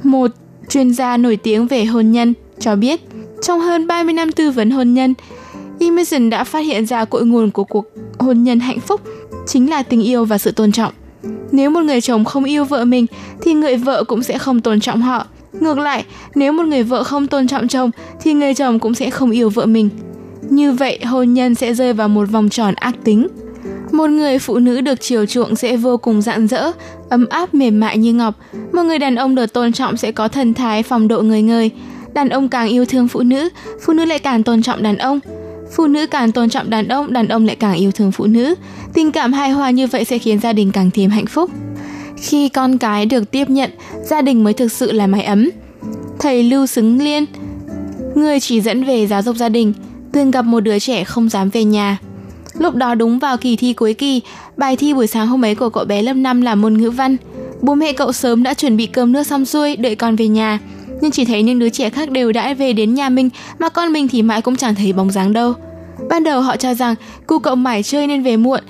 [0.04, 0.32] một
[0.70, 3.02] chuyên gia nổi tiếng về hôn nhân, cho biết
[3.42, 5.14] trong hơn 30 năm tư vấn hôn nhân,
[5.80, 7.86] Emerson đã phát hiện ra cội nguồn của cuộc
[8.20, 9.02] hôn nhân hạnh phúc
[9.48, 10.94] chính là tình yêu và sự tôn trọng.
[11.52, 13.06] Nếu một người chồng không yêu vợ mình
[13.42, 15.26] thì người vợ cũng sẽ không tôn trọng họ.
[15.54, 19.10] Ngược lại, nếu một người vợ không tôn trọng chồng thì người chồng cũng sẽ
[19.10, 19.90] không yêu vợ mình.
[20.50, 23.28] Như vậy, hôn nhân sẽ rơi vào một vòng tròn ác tính.
[23.92, 26.72] Một người phụ nữ được chiều chuộng sẽ vô cùng rạng rỡ,
[27.10, 28.36] ấm áp mềm mại như ngọc.
[28.74, 31.70] Một người đàn ông được tôn trọng sẽ có thần thái phong độ người người.
[32.14, 33.50] Đàn ông càng yêu thương phụ nữ,
[33.86, 35.20] phụ nữ lại càng tôn trọng đàn ông.
[35.76, 38.56] Phụ nữ càng tôn trọng đàn ông, đàn ông lại càng yêu thương phụ nữ.
[38.94, 41.52] Tình cảm hài hòa như vậy sẽ khiến gia đình càng thêm hạnh phúc.
[42.18, 43.72] Khi con cái được tiếp nhận,
[44.04, 45.50] gia đình mới thực sự là mái ấm.
[46.20, 47.26] Thầy Lưu Xứng Liên,
[48.16, 49.74] người chỉ dẫn về giáo dục gia đình,
[50.12, 51.98] từng gặp một đứa trẻ không dám về nhà.
[52.58, 54.22] Lúc đó đúng vào kỳ thi cuối kỳ,
[54.58, 57.18] bài thi buổi sáng hôm ấy của cậu bé lớp 5 là môn ngữ văn.
[57.62, 60.60] Bố mẹ cậu sớm đã chuẩn bị cơm nước xong xuôi đợi con về nhà,
[61.02, 63.30] nhưng chỉ thấy những đứa trẻ khác đều đã về đến nhà mình
[63.60, 65.54] mà con mình thì mãi cũng chẳng thấy bóng dáng đâu.
[66.10, 66.96] Ban đầu họ cho rằng
[67.28, 68.64] cu cậu mải chơi nên về muộn,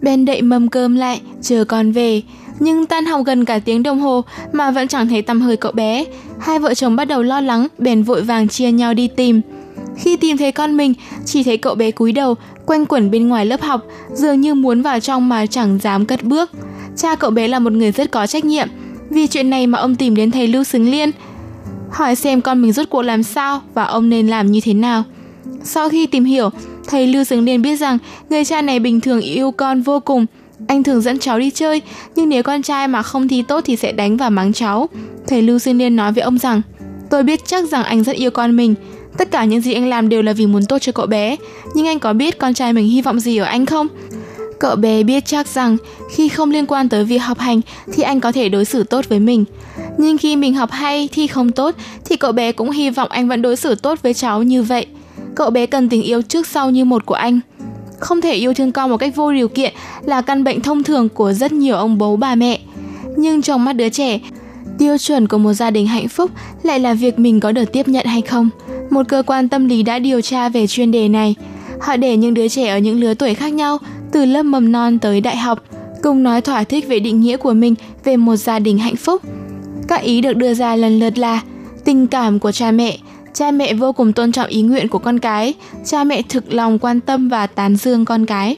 [0.00, 2.22] bèn đậy mâm cơm lại chờ con về,
[2.58, 5.72] nhưng tan học gần cả tiếng đồng hồ mà vẫn chẳng thấy tăm hơi cậu
[5.72, 6.04] bé.
[6.40, 9.40] Hai vợ chồng bắt đầu lo lắng, bèn vội vàng chia nhau đi tìm.
[9.96, 12.34] Khi tìm thấy con mình, chỉ thấy cậu bé cúi đầu,
[12.66, 16.22] quanh quẩn bên ngoài lớp học, dường như muốn vào trong mà chẳng dám cất
[16.22, 16.50] bước.
[16.96, 18.68] Cha cậu bé là một người rất có trách nhiệm,
[19.10, 21.10] vì chuyện này mà ông tìm đến thầy Lưu Xứng Liên,
[21.92, 25.04] hỏi xem con mình rốt cuộc làm sao và ông nên làm như thế nào.
[25.64, 26.50] Sau khi tìm hiểu,
[26.86, 27.98] thầy Lưu Xứng Liên biết rằng
[28.30, 30.26] người cha này bình thường yêu con vô cùng.
[30.68, 31.82] Anh thường dẫn cháu đi chơi,
[32.16, 34.88] nhưng nếu con trai mà không thi tốt thì sẽ đánh và mắng cháu.
[35.26, 36.62] Thầy Lưu Dương Liên nói với ông rằng,
[37.10, 38.74] tôi biết chắc rằng anh rất yêu con mình,
[39.18, 41.36] Tất cả những gì anh làm đều là vì muốn tốt cho cậu bé,
[41.74, 43.88] nhưng anh có biết con trai mình hy vọng gì ở anh không?
[44.60, 45.76] Cậu bé biết chắc rằng
[46.10, 47.60] khi không liên quan tới việc học hành
[47.92, 49.44] thì anh có thể đối xử tốt với mình.
[49.98, 51.74] Nhưng khi mình học hay, thi không tốt
[52.04, 54.86] thì cậu bé cũng hy vọng anh vẫn đối xử tốt với cháu như vậy.
[55.34, 57.40] Cậu bé cần tình yêu trước sau như một của anh.
[57.98, 59.74] Không thể yêu thương con một cách vô điều kiện
[60.04, 62.60] là căn bệnh thông thường của rất nhiều ông bố bà mẹ.
[63.16, 64.20] Nhưng trong mắt đứa trẻ,
[64.78, 66.30] tiêu chuẩn của một gia đình hạnh phúc
[66.62, 68.50] lại là việc mình có được tiếp nhận hay không
[68.92, 71.34] một cơ quan tâm lý đã điều tra về chuyên đề này.
[71.80, 73.78] Họ để những đứa trẻ ở những lứa tuổi khác nhau,
[74.12, 75.62] từ lớp mầm non tới đại học,
[76.02, 77.74] cùng nói thỏa thích về định nghĩa của mình
[78.04, 79.22] về một gia đình hạnh phúc.
[79.88, 81.40] Các ý được đưa ra lần lượt là
[81.84, 82.98] tình cảm của cha mẹ,
[83.34, 85.54] cha mẹ vô cùng tôn trọng ý nguyện của con cái,
[85.84, 88.56] cha mẹ thực lòng quan tâm và tán dương con cái.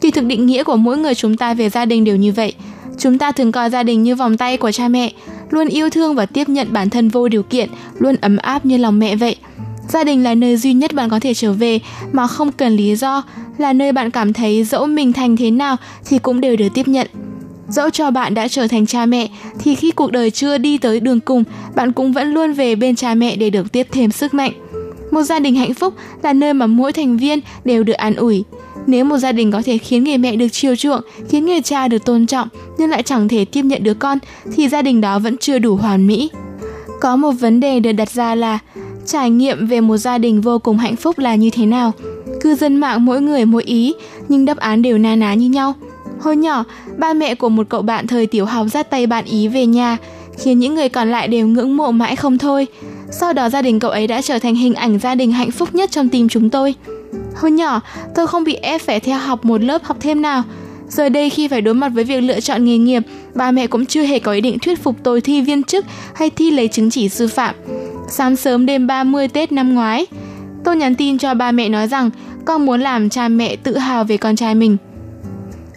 [0.00, 2.52] Kỳ thực định nghĩa của mỗi người chúng ta về gia đình đều như vậy.
[2.98, 5.12] Chúng ta thường coi gia đình như vòng tay của cha mẹ,
[5.50, 7.68] luôn yêu thương và tiếp nhận bản thân vô điều kiện,
[7.98, 9.36] luôn ấm áp như lòng mẹ vậy.
[9.88, 11.78] Gia đình là nơi duy nhất bạn có thể trở về
[12.12, 13.22] mà không cần lý do,
[13.58, 16.88] là nơi bạn cảm thấy dẫu mình thành thế nào thì cũng đều được tiếp
[16.88, 17.06] nhận.
[17.72, 21.00] Dẫu cho bạn đã trở thành cha mẹ thì khi cuộc đời chưa đi tới
[21.00, 21.44] đường cùng,
[21.74, 24.52] bạn cũng vẫn luôn về bên cha mẹ để được tiếp thêm sức mạnh.
[25.10, 28.44] Một gia đình hạnh phúc là nơi mà mỗi thành viên đều được an ủi.
[28.86, 31.88] Nếu một gia đình có thể khiến người mẹ được chiều chuộng, khiến người cha
[31.88, 32.48] được tôn trọng
[32.78, 34.18] nhưng lại chẳng thể tiếp nhận đứa con
[34.54, 36.30] thì gia đình đó vẫn chưa đủ hoàn mỹ.
[37.00, 38.58] Có một vấn đề được đặt ra là
[39.06, 41.92] Trải nghiệm về một gia đình vô cùng hạnh phúc là như thế nào?
[42.40, 43.94] Cư dân mạng mỗi người mỗi ý,
[44.28, 45.74] nhưng đáp án đều na ná như nhau.
[46.22, 46.64] Hồi nhỏ,
[46.96, 49.96] ba mẹ của một cậu bạn thời tiểu học dắt tay bạn ý về nhà,
[50.38, 52.66] khiến những người còn lại đều ngưỡng mộ mãi không thôi.
[53.10, 55.74] Sau đó gia đình cậu ấy đã trở thành hình ảnh gia đình hạnh phúc
[55.74, 56.74] nhất trong tim chúng tôi.
[57.36, 57.80] Hồi nhỏ,
[58.14, 60.42] tôi không bị ép phải theo học một lớp học thêm nào.
[60.88, 63.02] Giờ đây khi phải đối mặt với việc lựa chọn nghề nghiệp,
[63.34, 66.30] ba mẹ cũng chưa hề có ý định thuyết phục tôi thi viên chức hay
[66.30, 67.54] thi lấy chứng chỉ sư phạm.
[68.08, 70.06] Sáng sớm đêm 30 Tết năm ngoái,
[70.64, 72.10] tôi nhắn tin cho ba mẹ nói rằng
[72.44, 74.76] con muốn làm cha mẹ tự hào về con trai mình.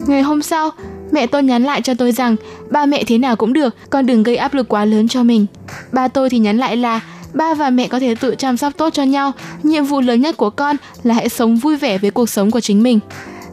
[0.08, 0.72] Ngày hôm sau,
[1.12, 2.36] mẹ tôi nhắn lại cho tôi rằng
[2.70, 5.46] ba mẹ thế nào cũng được, con đừng gây áp lực quá lớn cho mình.
[5.92, 7.00] Ba tôi thì nhắn lại là
[7.34, 9.32] ba và mẹ có thể tự chăm sóc tốt cho nhau,
[9.64, 12.60] nhiệm vụ lớn nhất của con là hãy sống vui vẻ với cuộc sống của
[12.60, 13.00] chính mình.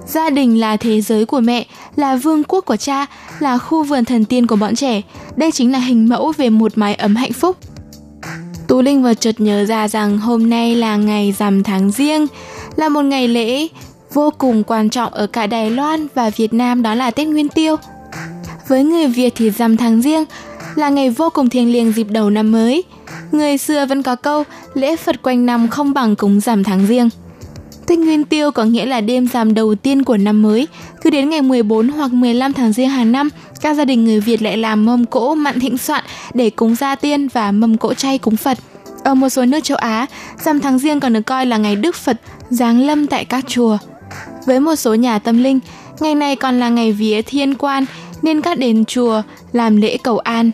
[0.07, 3.07] Gia đình là thế giới của mẹ, là vương quốc của cha,
[3.39, 5.03] là khu vườn thần tiên của bọn trẻ.
[5.37, 7.57] Đây chính là hình mẫu về một mái ấm hạnh phúc.
[8.69, 12.27] Tú Linh vừa chợt nhớ ra rằng hôm nay là ngày rằm tháng riêng,
[12.77, 13.69] là một ngày lễ
[14.15, 17.49] vô cùng quan trọng ở cả Đài Loan và Việt Nam đó là Tết Nguyên
[17.49, 17.77] Tiêu.
[18.69, 20.25] Với người Việt thì rằm tháng riêng
[20.75, 22.85] là ngày vô cùng thiêng liêng dịp đầu năm mới.
[23.33, 24.45] Người xưa vẫn có câu
[24.75, 27.09] lễ Phật quanh năm không bằng cúng rằm tháng riêng.
[27.87, 30.69] Tết Nguyên Tiêu có nghĩa là đêm rằm đầu tiên của năm mới.
[31.03, 33.29] Cứ đến ngày 14 hoặc 15 tháng riêng hàng năm,
[33.61, 36.05] các gia đình người Việt lại làm mâm cỗ mặn thịnh soạn
[36.35, 38.59] để cúng gia tiên và mâm cỗ chay cúng Phật.
[39.05, 40.07] Ở một số nước châu Á,
[40.45, 43.79] rằm tháng riêng còn được coi là ngày Đức Phật giáng lâm tại các chùa.
[44.47, 45.61] Với một số nhà tâm linh,
[46.01, 47.85] ngày này còn là ngày vía thiên quan
[48.23, 49.23] nên các đền chùa
[49.53, 50.51] làm lễ cầu an.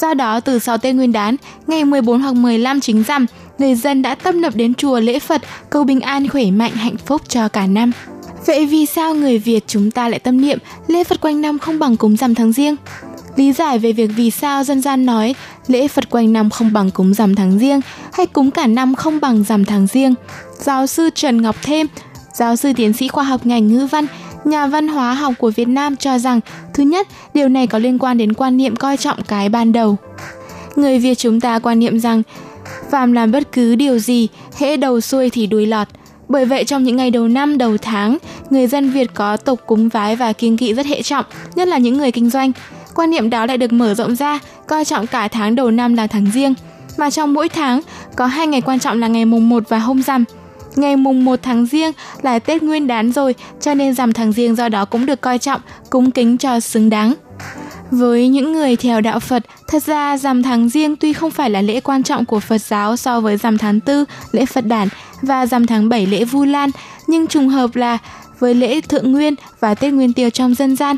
[0.00, 1.36] Do đó, từ sau Tết Nguyên đán,
[1.66, 3.26] ngày 14 hoặc 15 chính rằm,
[3.58, 6.96] người dân đã tâm nập đến chùa lễ Phật cầu bình an khỏe mạnh hạnh
[7.06, 7.92] phúc cho cả năm.
[8.46, 11.78] Vậy vì sao người Việt chúng ta lại tâm niệm lễ Phật quanh năm không
[11.78, 12.76] bằng cúng rằm tháng riêng?
[13.36, 15.34] Lý giải về việc vì sao dân gian nói
[15.66, 17.80] lễ Phật quanh năm không bằng cúng rằm tháng riêng
[18.12, 20.14] hay cúng cả năm không bằng rằm tháng riêng.
[20.58, 21.86] Giáo sư Trần Ngọc Thêm,
[22.32, 24.06] giáo sư tiến sĩ khoa học ngành ngữ văn,
[24.44, 26.40] nhà văn hóa học của Việt Nam cho rằng
[26.74, 29.96] thứ nhất, điều này có liên quan đến quan niệm coi trọng cái ban đầu.
[30.76, 32.22] Người Việt chúng ta quan niệm rằng
[32.90, 35.88] phàm làm bất cứ điều gì, hễ đầu xuôi thì đuôi lọt.
[36.28, 38.18] Bởi vậy trong những ngày đầu năm, đầu tháng,
[38.50, 41.24] người dân Việt có tục cúng vái và kiêng kỵ rất hệ trọng,
[41.54, 42.52] nhất là những người kinh doanh.
[42.94, 46.06] Quan niệm đó lại được mở rộng ra, coi trọng cả tháng đầu năm là
[46.06, 46.54] tháng riêng.
[46.96, 47.80] Mà trong mỗi tháng
[48.16, 50.24] có hai ngày quan trọng là ngày mùng 1 và hôm rằm.
[50.78, 54.56] Ngày mùng 1 tháng riêng là Tết Nguyên đán rồi, cho nên rằm tháng riêng
[54.56, 55.60] do đó cũng được coi trọng,
[55.90, 57.14] cúng kính cho xứng đáng.
[57.90, 61.62] Với những người theo đạo Phật, thật ra rằm tháng riêng tuy không phải là
[61.62, 64.88] lễ quan trọng của Phật giáo so với rằm tháng tư, lễ Phật đản
[65.22, 66.70] và rằm tháng 7 lễ Vu Lan,
[67.06, 67.98] nhưng trùng hợp là
[68.38, 70.96] với lễ Thượng Nguyên và Tết Nguyên Tiêu trong dân gian.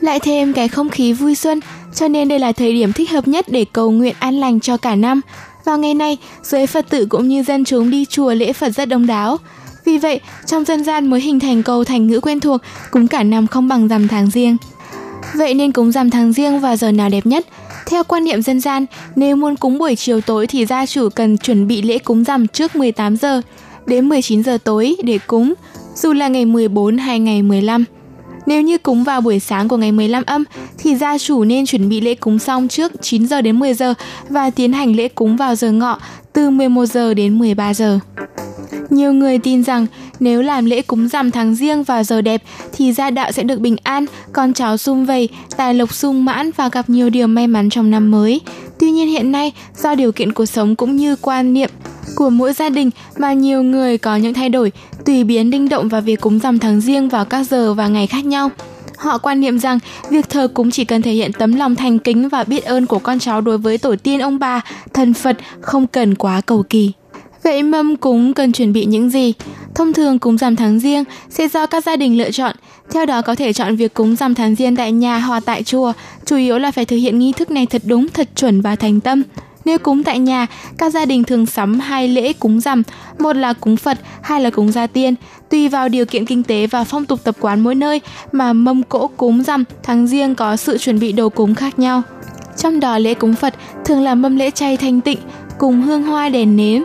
[0.00, 1.60] Lại thêm cái không khí vui xuân,
[1.94, 4.76] cho nên đây là thời điểm thích hợp nhất để cầu nguyện an lành cho
[4.76, 5.20] cả năm.
[5.64, 8.88] Vào ngày này, giới Phật tử cũng như dân chúng đi chùa lễ Phật rất
[8.88, 9.36] đông đáo.
[9.84, 12.60] Vì vậy, trong dân gian mới hình thành câu thành ngữ quen thuộc,
[12.90, 14.56] cúng cả năm không bằng rằm tháng riêng.
[15.34, 17.46] Vậy nên cúng rằm tháng riêng vào giờ nào đẹp nhất?
[17.86, 18.86] Theo quan niệm dân gian,
[19.16, 22.48] nếu muốn cúng buổi chiều tối thì gia chủ cần chuẩn bị lễ cúng rằm
[22.48, 23.40] trước 18 giờ
[23.86, 25.54] đến 19 giờ tối để cúng,
[25.94, 27.84] dù là ngày 14 hay ngày 15.
[28.46, 30.44] Nếu như cúng vào buổi sáng của ngày 15 âm
[30.78, 33.94] thì gia chủ nên chuẩn bị lễ cúng xong trước 9 giờ đến 10 giờ
[34.28, 35.98] và tiến hành lễ cúng vào giờ ngọ
[36.32, 37.98] từ 11 giờ đến 13 giờ.
[38.90, 39.86] Nhiều người tin rằng
[40.20, 43.60] nếu làm lễ cúng rằm tháng riêng vào giờ đẹp thì gia đạo sẽ được
[43.60, 47.46] bình an, con cháu sum vầy, tài lộc sung mãn và gặp nhiều điều may
[47.46, 48.40] mắn trong năm mới.
[48.78, 51.70] Tuy nhiên hiện nay, do điều kiện cuộc sống cũng như quan niệm
[52.16, 54.72] của mỗi gia đình mà nhiều người có những thay đổi,
[55.04, 58.06] tùy biến linh động vào việc cúng rằm tháng riêng vào các giờ và ngày
[58.06, 58.50] khác nhau.
[58.96, 59.78] Họ quan niệm rằng
[60.10, 62.98] việc thờ cúng chỉ cần thể hiện tấm lòng thành kính và biết ơn của
[62.98, 64.60] con cháu đối với tổ tiên ông bà,
[64.94, 66.92] thần Phật, không cần quá cầu kỳ.
[67.42, 69.32] Vậy mâm cúng cần chuẩn bị những gì?
[69.74, 72.56] Thông thường cúng rằm tháng riêng sẽ do các gia đình lựa chọn.
[72.90, 75.92] Theo đó có thể chọn việc cúng rằm tháng riêng tại nhà hoặc tại chùa.
[76.26, 79.00] Chủ yếu là phải thực hiện nghi thức này thật đúng, thật chuẩn và thành
[79.00, 79.22] tâm.
[79.64, 80.46] Nếu cúng tại nhà,
[80.78, 82.82] các gia đình thường sắm hai lễ cúng rằm,
[83.18, 85.14] một là cúng Phật, hai là cúng gia tiên.
[85.50, 88.00] Tùy vào điều kiện kinh tế và phong tục tập quán mỗi nơi
[88.32, 92.02] mà mâm cỗ cúng rằm tháng riêng có sự chuẩn bị đồ cúng khác nhau.
[92.56, 93.54] Trong đó lễ cúng Phật
[93.84, 95.18] thường là mâm lễ chay thanh tịnh,
[95.58, 96.82] cùng hương hoa đèn nến,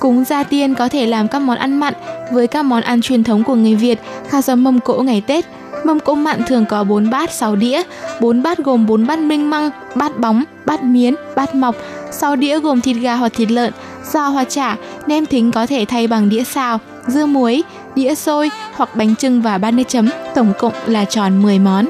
[0.00, 1.94] Cúng gia tiên có thể làm các món ăn mặn
[2.32, 3.98] với các món ăn truyền thống của người Việt,
[4.28, 5.44] khác giống mâm cỗ ngày Tết.
[5.84, 7.82] Mâm cỗ mặn thường có 4 bát 6 đĩa,
[8.20, 11.76] 4 bát gồm 4 bát minh măng, bát bóng, bát miến, bát mọc,
[12.10, 13.72] 6 đĩa gồm thịt gà hoặc thịt lợn,
[14.12, 14.76] giò hoặc chả,
[15.06, 17.62] nem thính có thể thay bằng đĩa xào, dưa muối,
[17.94, 21.86] đĩa xôi hoặc bánh trưng và bát nước chấm, tổng cộng là tròn 10 món.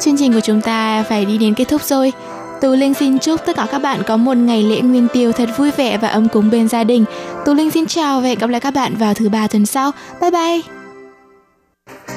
[0.00, 2.12] Chương trình của chúng ta phải đi đến kết thúc rồi.
[2.60, 5.48] Tú Linh xin chúc tất cả các bạn có một ngày lễ nguyên tiêu thật
[5.56, 7.04] vui vẻ và ấm cúng bên gia đình.
[7.44, 9.90] Tú Linh xin chào và hẹn gặp lại các bạn vào thứ ba tuần sau.
[10.20, 10.75] Bye bye!